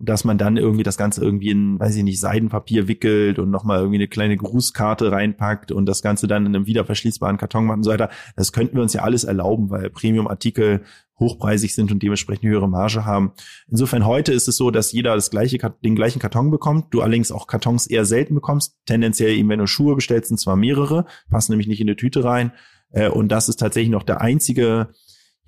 [0.00, 3.78] dass man dann irgendwie das Ganze irgendwie in, weiß ich nicht, Seidenpapier wickelt und nochmal
[3.78, 7.82] irgendwie eine kleine Grußkarte reinpackt und das Ganze dann in einem wiederverschließbaren Karton macht und
[7.82, 8.08] so weiter.
[8.34, 10.84] Das könnten wir uns ja alles erlauben, weil Premium-Artikel
[11.18, 13.32] hochpreisig sind und dementsprechend höhere Marge haben.
[13.68, 17.30] Insofern heute ist es so, dass jeder das gleiche, den gleichen Karton bekommt, du allerdings
[17.30, 21.52] auch Kartons eher selten bekommst, tendenziell eben, wenn du Schuhe bestellst, sind zwar mehrere, passen
[21.52, 22.52] nämlich nicht in eine Tüte rein,
[22.90, 24.88] äh, und das ist tatsächlich noch der einzige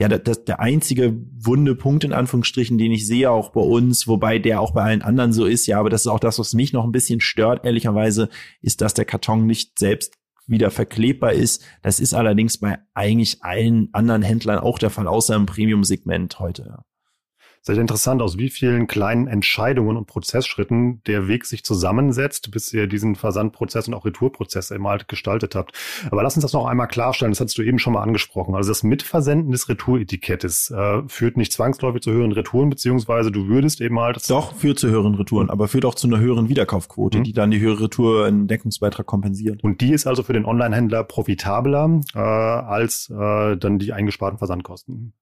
[0.01, 4.39] ja, das, der einzige wunde Punkt in Anführungsstrichen, den ich sehe auch bei uns, wobei
[4.39, 6.73] der auch bei allen anderen so ist, ja, aber das ist auch das, was mich
[6.73, 8.31] noch ein bisschen stört, ehrlicherweise,
[8.63, 10.15] ist, dass der Karton nicht selbst
[10.47, 11.63] wieder verklebbar ist.
[11.83, 16.79] Das ist allerdings bei eigentlich allen anderen Händlern auch der Fall, außer im Premium-Segment heute.
[17.63, 22.87] Sehr interessant, aus wie vielen kleinen Entscheidungen und Prozessschritten der Weg sich zusammensetzt, bis ihr
[22.87, 25.77] diesen Versandprozess und auch Retourprozess eben halt gestaltet habt.
[26.11, 28.55] Aber lass uns das noch einmal klarstellen, das hattest du eben schon mal angesprochen.
[28.55, 33.83] Also das Mitversenden des Retouretikettes äh, führt nicht zwangsläufig zu höheren Retouren, beziehungsweise du würdest
[33.83, 34.29] eben halt...
[34.31, 37.25] Doch, führt zu höheren Retouren, aber führt auch zu einer höheren Wiederkaufquote, mhm.
[37.25, 39.63] die dann die höhere Retour in Deckungsbeitrag kompensiert.
[39.63, 45.13] Und die ist also für den Online-Händler profitabler äh, als äh, dann die eingesparten Versandkosten.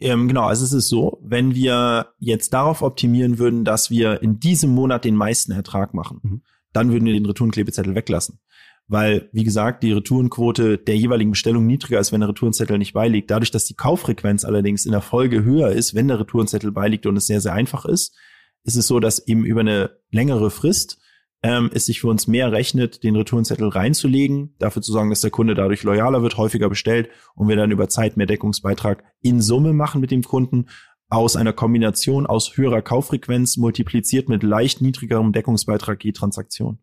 [0.00, 4.40] Ähm, genau, also es ist so, wenn wir jetzt darauf optimieren würden, dass wir in
[4.40, 6.42] diesem Monat den meisten Ertrag machen, mhm.
[6.72, 8.40] dann würden wir den Retourenklebezettel weglassen.
[8.88, 13.30] Weil, wie gesagt, die Retourenquote der jeweiligen Bestellung niedriger ist, wenn der Retourenzettel nicht beiliegt.
[13.30, 17.16] Dadurch, dass die Kauffrequenz allerdings in der Folge höher ist, wenn der Retourenzettel beiliegt und
[17.16, 18.16] es sehr, sehr einfach ist,
[18.64, 20.99] ist es so, dass eben über eine längere Frist
[21.42, 25.30] ähm, es sich für uns mehr rechnet, den Retourenzettel reinzulegen, dafür zu sorgen, dass der
[25.30, 29.72] Kunde dadurch loyaler wird, häufiger bestellt und wir dann über Zeit mehr Deckungsbeitrag in Summe
[29.72, 30.66] machen mit dem Kunden
[31.08, 36.78] aus einer Kombination aus höherer Kauffrequenz multipliziert mit leicht niedrigerem Deckungsbeitrag je Transaktion.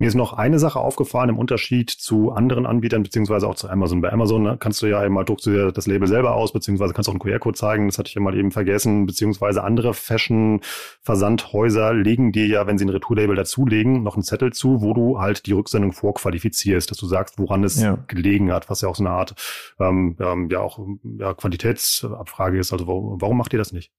[0.00, 4.00] Mir ist noch eine Sache aufgefallen im Unterschied zu anderen Anbietern, beziehungsweise auch zu Amazon.
[4.00, 7.08] Bei Amazon kannst du ja einmal druckst du dir das Label selber aus, beziehungsweise kannst
[7.08, 7.88] auch einen QR-Code zeigen.
[7.88, 9.06] Das hatte ich ja mal eben vergessen.
[9.06, 14.82] Beziehungsweise andere Fashion-Versandhäuser legen dir ja, wenn sie ein Retour-Label dazulegen, noch einen Zettel zu,
[14.82, 17.98] wo du halt die Rücksendung vorqualifizierst, dass du sagst, woran es ja.
[18.06, 19.34] gelegen hat, was ja auch so eine Art
[19.80, 20.14] ähm,
[20.48, 20.78] ja auch
[21.18, 22.72] ja, Quantitätsabfrage ist.
[22.72, 23.90] Also warum, warum macht ihr das nicht?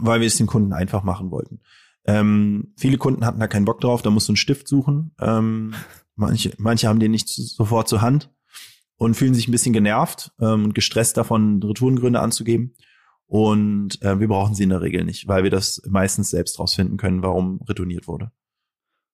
[0.00, 1.60] Weil wir es den Kunden einfach machen wollten.
[2.04, 5.14] Ähm, viele Kunden hatten da keinen Bock drauf, da musst du einen Stift suchen.
[5.20, 5.74] Ähm,
[6.16, 8.30] manche, manche haben den nicht sofort zur Hand
[8.96, 12.74] und fühlen sich ein bisschen genervt ähm, und gestresst davon, Retourengründe anzugeben.
[13.26, 16.98] Und äh, wir brauchen sie in der Regel nicht, weil wir das meistens selbst rausfinden
[16.98, 18.30] können, warum retourniert wurde.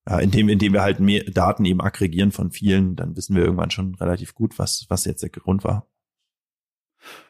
[0.09, 3.71] Ja, indem, indem wir halt mehr Daten eben aggregieren von vielen, dann wissen wir irgendwann
[3.71, 5.87] schon relativ gut, was, was jetzt der Grund war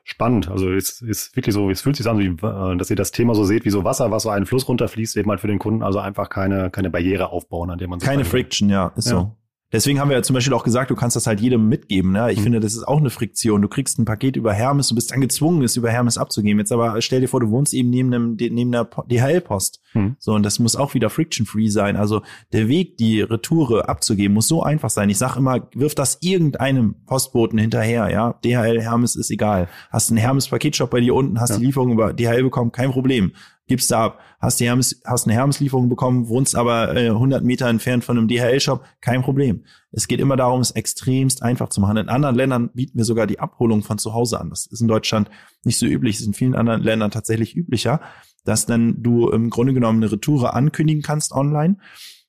[0.04, 0.50] spannend.
[0.50, 3.34] Also es ist wirklich so, es fühlt sich an, wie, äh, dass ihr das Thema
[3.34, 5.82] so seht, wie so Wasser, was so einen Fluss runterfließt, eben halt für den Kunden,
[5.82, 9.12] also einfach keine, keine Barriere aufbauen, an der man sich Keine Friction, ja, ist ja.
[9.12, 9.37] so.
[9.70, 12.12] Deswegen haben wir ja zum Beispiel auch gesagt, du kannst das halt jedem mitgeben.
[12.12, 12.32] Ne?
[12.32, 12.44] Ich mhm.
[12.44, 13.60] finde, das ist auch eine Friktion.
[13.60, 16.58] Du kriegst ein Paket über Hermes, du bist dann gezwungen, es über Hermes abzugeben.
[16.58, 19.80] Jetzt aber stell dir vor, du wohnst eben neben einem neben einer DHL-Post.
[19.92, 20.16] Mhm.
[20.18, 21.96] So und das muss auch wieder friction-free sein.
[21.96, 25.10] Also der Weg, die Retoure abzugeben, muss so einfach sein.
[25.10, 28.10] Ich sag immer, wirf das irgendeinem Postboten hinterher.
[28.10, 29.68] Ja, DHL, Hermes ist egal.
[29.90, 31.58] Hast einen Hermes-Paketshop bei dir unten, hast ja.
[31.58, 33.32] die Lieferung über DHL bekommen, kein Problem
[33.68, 34.20] gibst da ab.
[34.40, 38.28] Hast, die Hermes, hast eine Hermes-Lieferung bekommen, wohnst aber äh, 100 Meter entfernt von einem
[38.28, 39.64] DHL-Shop, kein Problem.
[39.92, 41.96] Es geht immer darum, es extremst einfach zu machen.
[41.96, 44.50] In anderen Ländern bieten wir sogar die Abholung von zu Hause an.
[44.50, 45.30] Das ist in Deutschland
[45.64, 48.00] nicht so üblich, es ist in vielen anderen Ländern tatsächlich üblicher,
[48.44, 51.76] dass dann du im Grunde genommen eine Retoure ankündigen kannst online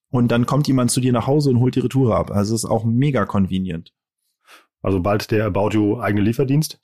[0.10, 2.32] und dann kommt jemand zu dir nach Hause und holt die Retoure ab.
[2.32, 3.94] Also es ist auch mega convenient.
[4.82, 6.82] Also bald der About You eigene Lieferdienst?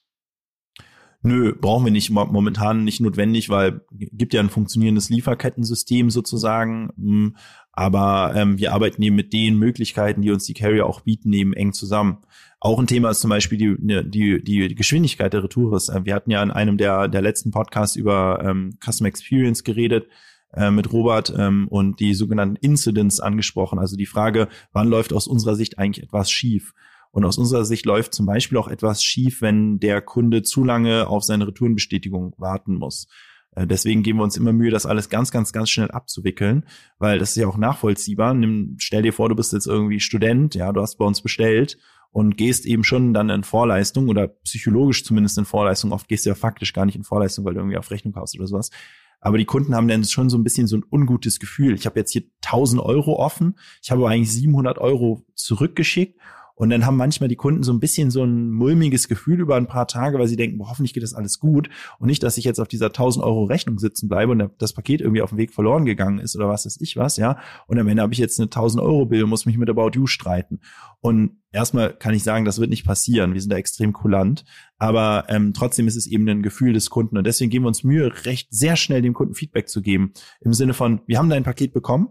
[1.26, 6.91] Nö, brauchen wir nicht momentan nicht notwendig, weil gibt ja ein funktionierendes Lieferkettensystem sozusagen.
[6.97, 7.36] Hm,
[7.71, 11.53] aber ähm, wir arbeiten eben mit den Möglichkeiten, die uns die Carrier auch bieten, eben
[11.53, 12.19] eng zusammen.
[12.59, 15.91] Auch ein Thema ist zum Beispiel die, ne, die, die Geschwindigkeit der Retours.
[16.03, 20.07] Wir hatten ja in einem der, der letzten Podcasts über ähm, Custom Experience geredet.
[20.55, 23.80] äh, mit Robert ähm, und die sogenannten Incidents angesprochen.
[23.80, 26.73] Also die Frage, wann läuft aus unserer Sicht eigentlich etwas schief?
[27.16, 31.07] Und aus unserer Sicht läuft zum Beispiel auch etwas schief, wenn der Kunde zu lange
[31.07, 33.07] auf seine Retourenbestätigung warten muss.
[33.51, 36.66] Äh, deswegen geben wir uns immer Mühe, das alles ganz, ganz, ganz schnell abzuwickeln,
[36.99, 38.34] weil das ist ja auch nachvollziehbar.
[38.34, 41.78] Nimm, stell dir vor, du bist jetzt irgendwie Student, ja, du hast bei uns bestellt
[42.11, 45.93] und gehst eben schon dann in Vorleistung oder psychologisch zumindest in Vorleistung.
[45.93, 48.38] Oft gehst du ja faktisch gar nicht in Vorleistung, weil du irgendwie auf Rechnung kaufst
[48.38, 48.72] oder sowas.
[49.22, 51.76] Aber die Kunden haben dann schon so ein bisschen so ein ungutes Gefühl.
[51.76, 56.20] Ich habe jetzt hier 1000 Euro offen, ich habe eigentlich 700 Euro zurückgeschickt
[56.55, 59.67] und dann haben manchmal die Kunden so ein bisschen so ein mulmiges Gefühl über ein
[59.67, 61.69] paar Tage, weil sie denken, boah, hoffentlich geht das alles gut.
[61.99, 65.01] Und nicht, dass ich jetzt auf dieser 1000 Euro Rechnung sitzen bleibe und das Paket
[65.01, 67.37] irgendwie auf dem Weg verloren gegangen ist oder was weiß ich was, ja.
[67.67, 69.91] Und am Ende habe ich jetzt eine 1000 Euro Bill und muss mich mit About
[69.95, 70.61] You streiten.
[71.01, 73.33] Und erstmal kann ich sagen, das wird nicht passieren.
[73.33, 74.45] Wir sind da extrem kulant.
[74.77, 77.17] Aber ähm, trotzdem ist es eben ein Gefühl des Kunden.
[77.17, 80.13] Und deswegen geben wir uns Mühe, recht sehr schnell dem Kunden Feedback zu geben.
[80.39, 82.07] Im Sinne von, wir haben dein Paket bekommen.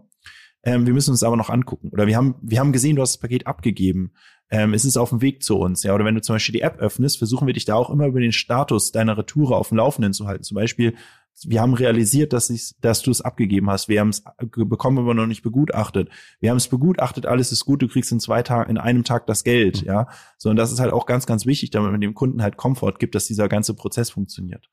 [0.63, 1.89] Ähm, wir müssen uns aber noch angucken.
[1.89, 4.13] Oder wir haben, wir haben gesehen, du hast das Paket abgegeben
[4.49, 5.83] ähm, es ist auf dem Weg zu uns.
[5.83, 8.07] Ja, oder wenn du zum Beispiel die App öffnest, versuchen wir dich da auch immer
[8.07, 10.43] über den Status deiner Retoure auf dem Laufenden zu halten.
[10.43, 10.95] Zum Beispiel,
[11.43, 13.89] wir haben realisiert, dass, ich, dass du es abgegeben hast.
[13.89, 14.23] Wir haben es
[14.55, 16.09] bekommen, aber noch nicht begutachtet.
[16.39, 19.27] Wir haben es begutachtet, alles ist gut, du kriegst in zwei Tagen, in einem Tag
[19.27, 19.87] das Geld, mhm.
[19.87, 20.07] ja.
[20.37, 22.99] So, und das ist halt auch ganz, ganz wichtig, damit man dem Kunden halt Komfort
[22.99, 24.69] gibt, dass dieser ganze Prozess funktioniert.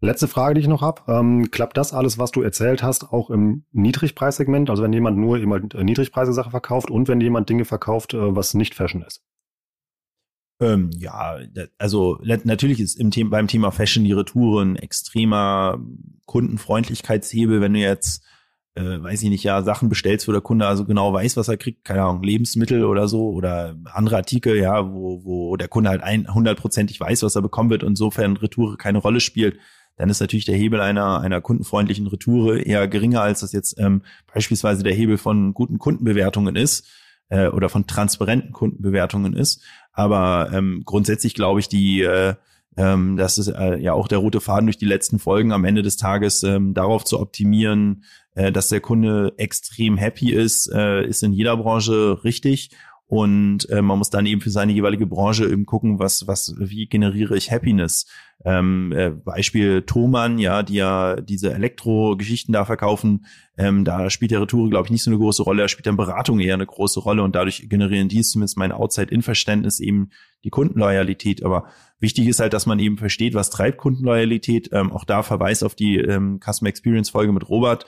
[0.00, 1.02] Letzte Frage, die ich noch habe.
[1.08, 4.68] Ähm, klappt das alles, was du erzählt hast, auch im Niedrigpreissegment?
[4.68, 8.36] Also wenn jemand nur immer äh, niedrigpreisige Sachen verkauft und wenn jemand Dinge verkauft, äh,
[8.36, 9.22] was nicht Fashion ist?
[10.60, 11.38] Ähm, ja,
[11.78, 15.78] also natürlich ist im Thema, beim Thema Fashion die Retour ein extremer
[16.24, 18.22] Kundenfreundlichkeitshebel, wenn du jetzt
[18.76, 21.56] äh, weiß ich nicht, ja, Sachen bestellst, wo der Kunde also genau weiß, was er
[21.56, 26.02] kriegt, keine Ahnung, Lebensmittel oder so oder andere Artikel, ja, wo, wo der Kunde halt
[26.02, 29.58] ein, hundertprozentig weiß, was er bekommen wird und insofern Retour keine Rolle spielt,
[29.96, 34.02] dann ist natürlich der Hebel einer, einer kundenfreundlichen Retoure eher geringer, als das jetzt ähm,
[34.32, 36.86] beispielsweise der Hebel von guten Kundenbewertungen ist
[37.28, 39.62] äh, oder von transparenten Kundenbewertungen ist.
[39.92, 42.34] Aber ähm, grundsätzlich glaube ich, die äh,
[42.76, 45.82] ähm, das ist äh, ja auch der rote Faden durch die letzten Folgen am Ende
[45.82, 51.22] des Tages ähm, darauf zu optimieren, äh, dass der Kunde extrem happy ist, äh, ist
[51.22, 52.70] in jeder Branche richtig
[53.08, 56.86] und äh, man muss dann eben für seine jeweilige Branche eben gucken, was, was, wie
[56.86, 58.06] generiere ich Happiness.
[58.44, 63.26] Ähm, äh, Beispiel Thomann, ja, die ja diese Elektro-Geschichten da verkaufen,
[63.56, 65.96] ähm, da spielt der Retour, glaube ich, nicht so eine große Rolle, da spielt dann
[65.96, 70.10] Beratung eher eine große Rolle und dadurch generieren die zumindest mein Outside-In-Verständnis eben
[70.42, 71.44] die Kundenloyalität.
[71.44, 71.68] Aber
[72.00, 74.70] wichtig ist halt, dass man eben versteht, was treibt Kundenloyalität.
[74.72, 77.86] Ähm, auch da Verweis auf die ähm, Customer Experience-Folge mit Robert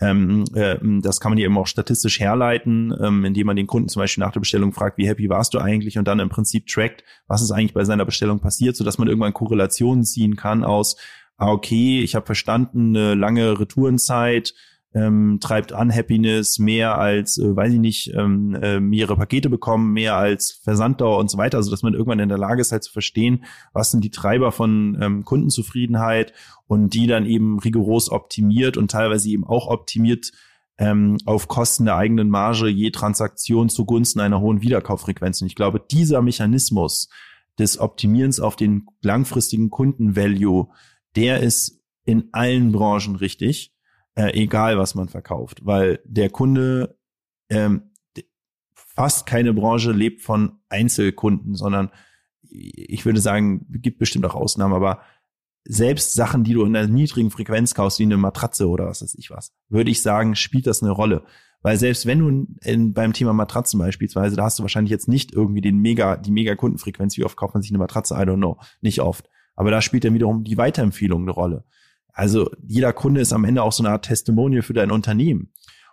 [0.00, 3.88] ähm, äh, das kann man ja eben auch statistisch herleiten, ähm, indem man den Kunden
[3.88, 5.98] zum Beispiel nach der Bestellung fragt, wie happy warst du eigentlich?
[5.98, 9.34] Und dann im Prinzip trackt, was ist eigentlich bei seiner Bestellung passiert, so man irgendwann
[9.34, 10.96] Korrelationen ziehen kann aus,
[11.36, 14.54] ah, okay, ich habe verstanden, eine lange Retourenzeit,
[14.94, 20.16] ähm, treibt Unhappiness mehr als, äh, weiß ich nicht, ähm, äh, mehrere Pakete bekommen, mehr
[20.16, 22.92] als Versanddauer und so weiter, also dass man irgendwann in der Lage ist, halt zu
[22.92, 26.32] verstehen, was sind die Treiber von ähm, Kundenzufriedenheit
[26.66, 30.32] und die dann eben rigoros optimiert und teilweise eben auch optimiert
[30.78, 35.42] ähm, auf Kosten der eigenen Marge je Transaktion zugunsten einer hohen Wiederkauffrequenz.
[35.42, 37.08] Und ich glaube, dieser Mechanismus
[37.58, 40.68] des Optimierens auf den langfristigen Kundenvalue,
[41.16, 43.74] der ist in allen Branchen richtig
[44.18, 46.98] äh, egal was man verkauft, weil der Kunde
[47.48, 47.92] ähm,
[48.74, 51.90] fast keine Branche lebt von Einzelkunden, sondern
[52.42, 55.02] ich würde sagen, gibt bestimmt auch Ausnahmen, aber
[55.64, 59.14] selbst Sachen, die du in einer niedrigen Frequenz kaufst, wie eine Matratze oder was weiß
[59.14, 61.22] ich was, würde ich sagen, spielt das eine Rolle.
[61.62, 65.32] Weil selbst wenn du in, beim Thema Matratzen beispielsweise, da hast du wahrscheinlich jetzt nicht
[65.32, 68.36] irgendwie den mega, die mega Kundenfrequenz, wie oft kauft man sich eine Matratze, I don't
[68.36, 69.28] know, nicht oft.
[69.54, 71.64] Aber da spielt dann wiederum die Weiterempfehlung eine Rolle.
[72.18, 75.52] Also jeder Kunde ist am Ende auch so eine Art Testimonial für dein Unternehmen.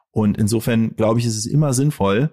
[0.09, 2.31] Und insofern glaube ich, ist es immer sinnvoll,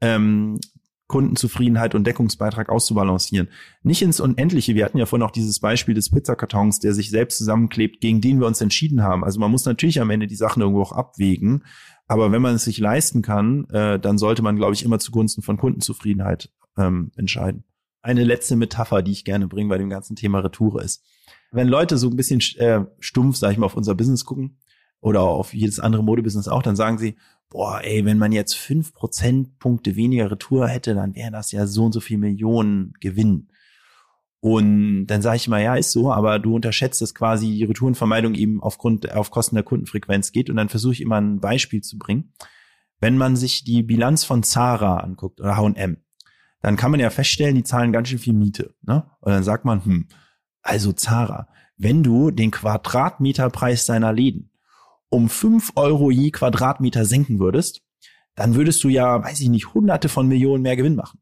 [0.00, 0.58] ähm,
[1.06, 3.48] Kundenzufriedenheit und Deckungsbeitrag auszubalancieren.
[3.82, 4.74] Nicht ins Unendliche.
[4.74, 8.40] Wir hatten ja vorhin auch dieses Beispiel des Pizzakartons, der sich selbst zusammenklebt, gegen den
[8.40, 9.22] wir uns entschieden haben.
[9.22, 11.62] Also man muss natürlich am Ende die Sachen irgendwo auch abwägen.
[12.06, 15.42] Aber wenn man es sich leisten kann, äh, dann sollte man, glaube ich, immer zugunsten
[15.42, 17.64] von Kundenzufriedenheit ähm, entscheiden.
[18.00, 21.04] Eine letzte Metapher, die ich gerne bringe bei dem ganzen Thema Retoure ist
[21.52, 24.58] wenn Leute so ein bisschen äh, stumpf, sag ich mal, auf unser Business gucken
[25.00, 27.16] oder auf jedes andere Modebusiness auch, dann sagen sie,
[27.48, 31.84] boah, ey, wenn man jetzt fünf Prozentpunkte weniger Retour hätte, dann wäre das ja so
[31.84, 33.48] und so viel Millionen Gewinn.
[34.40, 38.34] Und dann sage ich mal, ja, ist so, aber du unterschätzt, dass quasi die Retourenvermeidung
[38.34, 40.50] eben aufgrund, auf Kosten der Kundenfrequenz geht.
[40.50, 42.32] Und dann versuche ich immer ein Beispiel zu bringen.
[43.00, 45.96] Wenn man sich die Bilanz von Zara anguckt oder H&M,
[46.62, 48.74] dann kann man ja feststellen, die zahlen ganz schön viel Miete.
[48.82, 49.04] Ne?
[49.20, 50.08] Und dann sagt man, hm,
[50.66, 54.50] also Zara, wenn du den Quadratmeterpreis deiner Läden
[55.08, 57.82] um fünf Euro je Quadratmeter senken würdest,
[58.34, 61.20] dann würdest du ja, weiß ich nicht, hunderte von Millionen mehr Gewinn machen.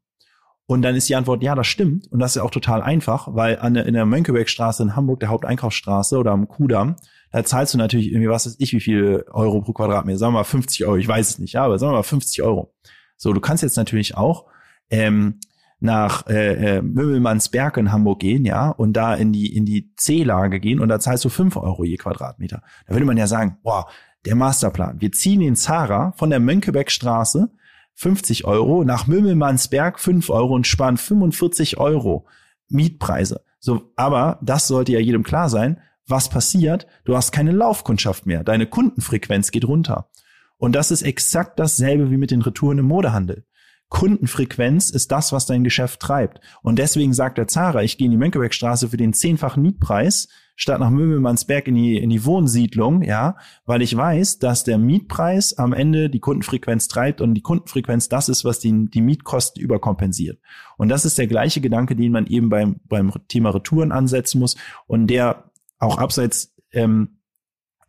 [0.67, 2.11] Und dann ist die Antwort, ja, das stimmt.
[2.11, 5.29] Und das ist ja auch total einfach, weil an in der Mönckebergstraße in Hamburg, der
[5.29, 6.95] Haupteinkaufsstraße oder am Kudamm,
[7.31, 10.17] da zahlst du natürlich irgendwie, was weiß ich, wie viel Euro pro Quadratmeter.
[10.17, 12.41] Sagen wir mal 50 Euro, ich weiß es nicht, ja, aber sagen wir mal 50
[12.41, 12.73] Euro.
[13.17, 14.45] So, du kannst jetzt natürlich auch
[14.89, 15.39] ähm,
[15.79, 20.59] nach äh, äh, Mümmelmannsberg in Hamburg gehen, ja, und da in die in die C-Lage
[20.59, 22.61] gehen und da zahlst du fünf Euro je Quadratmeter.
[22.87, 23.87] Da würde man ja sagen, boah,
[24.25, 25.01] der Masterplan.
[25.01, 27.51] Wir ziehen den Zara von der Mönckebergstraße
[27.95, 32.25] 50 Euro nach Mümmelmannsberg 5 Euro und sparen 45 Euro
[32.67, 33.41] Mietpreise.
[33.59, 35.79] So, aber das sollte ja jedem klar sein.
[36.07, 36.87] Was passiert?
[37.03, 38.43] Du hast keine Laufkundschaft mehr.
[38.43, 40.09] Deine Kundenfrequenz geht runter.
[40.57, 43.45] Und das ist exakt dasselbe wie mit den Retouren im Modehandel.
[43.89, 46.39] Kundenfrequenz ist das, was dein Geschäft treibt.
[46.61, 50.79] Und deswegen sagt der Zara, ich gehe in die Mönckebergstraße für den zehnfachen Mietpreis, statt
[50.79, 55.73] nach Möbelmannsberg in die, in die Wohnsiedlung, ja, weil ich weiß, dass der Mietpreis am
[55.73, 60.39] Ende die Kundenfrequenz treibt und die Kundenfrequenz das ist, was die, die Mietkosten überkompensiert.
[60.77, 64.55] Und das ist der gleiche Gedanke, den man eben beim, beim Thema Retouren ansetzen muss
[64.87, 67.24] und der auch abseits ähm, äh,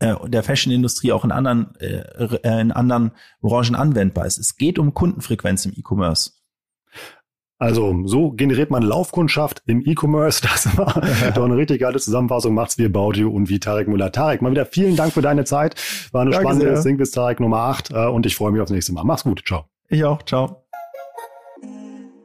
[0.01, 2.03] der Fashion-Industrie auch in anderen, äh,
[2.43, 4.39] äh, in anderen Branchen anwendbar ist.
[4.39, 6.33] Es geht um Kundenfrequenz im E-Commerce.
[7.59, 10.43] Also so generiert man Laufkundschaft im E-Commerce.
[10.47, 11.01] Das war
[11.35, 12.55] doch eine richtig geile Zusammenfassung.
[12.55, 14.13] Macht's wie About You und wie Tarek Müller.
[14.13, 15.75] Tarek, mal wieder vielen Dank für deine Zeit.
[16.13, 18.73] War eine Danke spannende Sing bis Tarek Nummer 8 äh, und ich freue mich aufs
[18.73, 19.05] nächste Mal.
[19.05, 19.43] Mach's gut.
[19.47, 19.65] Ciao.
[19.89, 20.23] Ich auch.
[20.25, 20.66] Ciao.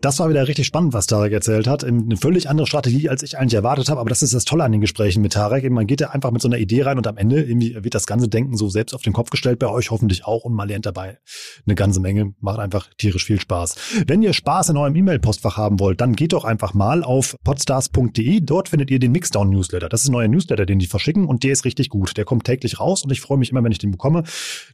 [0.02, 1.84] Das war wieder richtig spannend, was Tarek erzählt hat.
[1.84, 4.00] Eine völlig andere Strategie, als ich eigentlich erwartet habe.
[4.00, 5.70] Aber das ist das Tolle an den Gesprächen mit Tarek.
[5.70, 8.08] Man geht ja einfach mit so einer Idee rein und am Ende irgendwie wird das
[8.08, 9.60] ganze Denken so selbst auf den Kopf gestellt.
[9.60, 10.44] Bei euch hoffentlich auch.
[10.44, 11.20] Und man lernt dabei
[11.68, 12.34] eine ganze Menge.
[12.40, 13.76] Macht einfach tierisch viel Spaß.
[14.08, 18.42] Wenn ihr Spaß in eurem E-Mail-Postfach haben wollt, dann geht doch einfach mal auf podstars.de.
[18.42, 19.88] Dort findet ihr den Mixdown-Newsletter.
[19.88, 22.18] Das ist ein neuer Newsletter, den die verschicken und der ist richtig gut.
[22.18, 24.24] Der kommt täglich raus und ich freue mich immer, wenn ich den bekomme.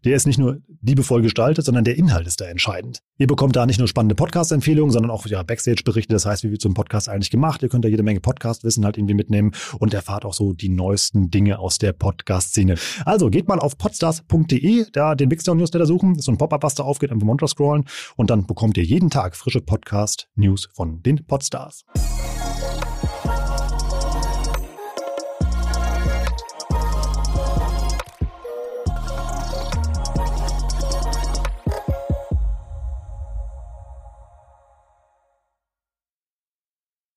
[0.05, 3.01] Der ist nicht nur liebevoll gestaltet, sondern der Inhalt ist da entscheidend.
[3.19, 6.13] Ihr bekommt da nicht nur spannende Podcast-Empfehlungen, sondern auch ja, Backstage-Berichte Berichte.
[6.13, 7.63] Das heißt, wie wird so ein Podcast eigentlich gemacht?
[7.63, 11.31] Ihr könnt da jede Menge Podcast-Wissen halt irgendwie mitnehmen und erfahrt auch so die neuesten
[11.31, 12.75] Dinge aus der Podcast-Szene.
[13.05, 16.13] Also geht mal auf podstars.de, da den Bigstone Newsletter suchen.
[16.13, 18.83] Das ist so ein Pop-up, was da aufgeht, einfach runter scrollen und dann bekommt ihr
[18.83, 21.85] jeden Tag frische Podcast-News von den Podstars.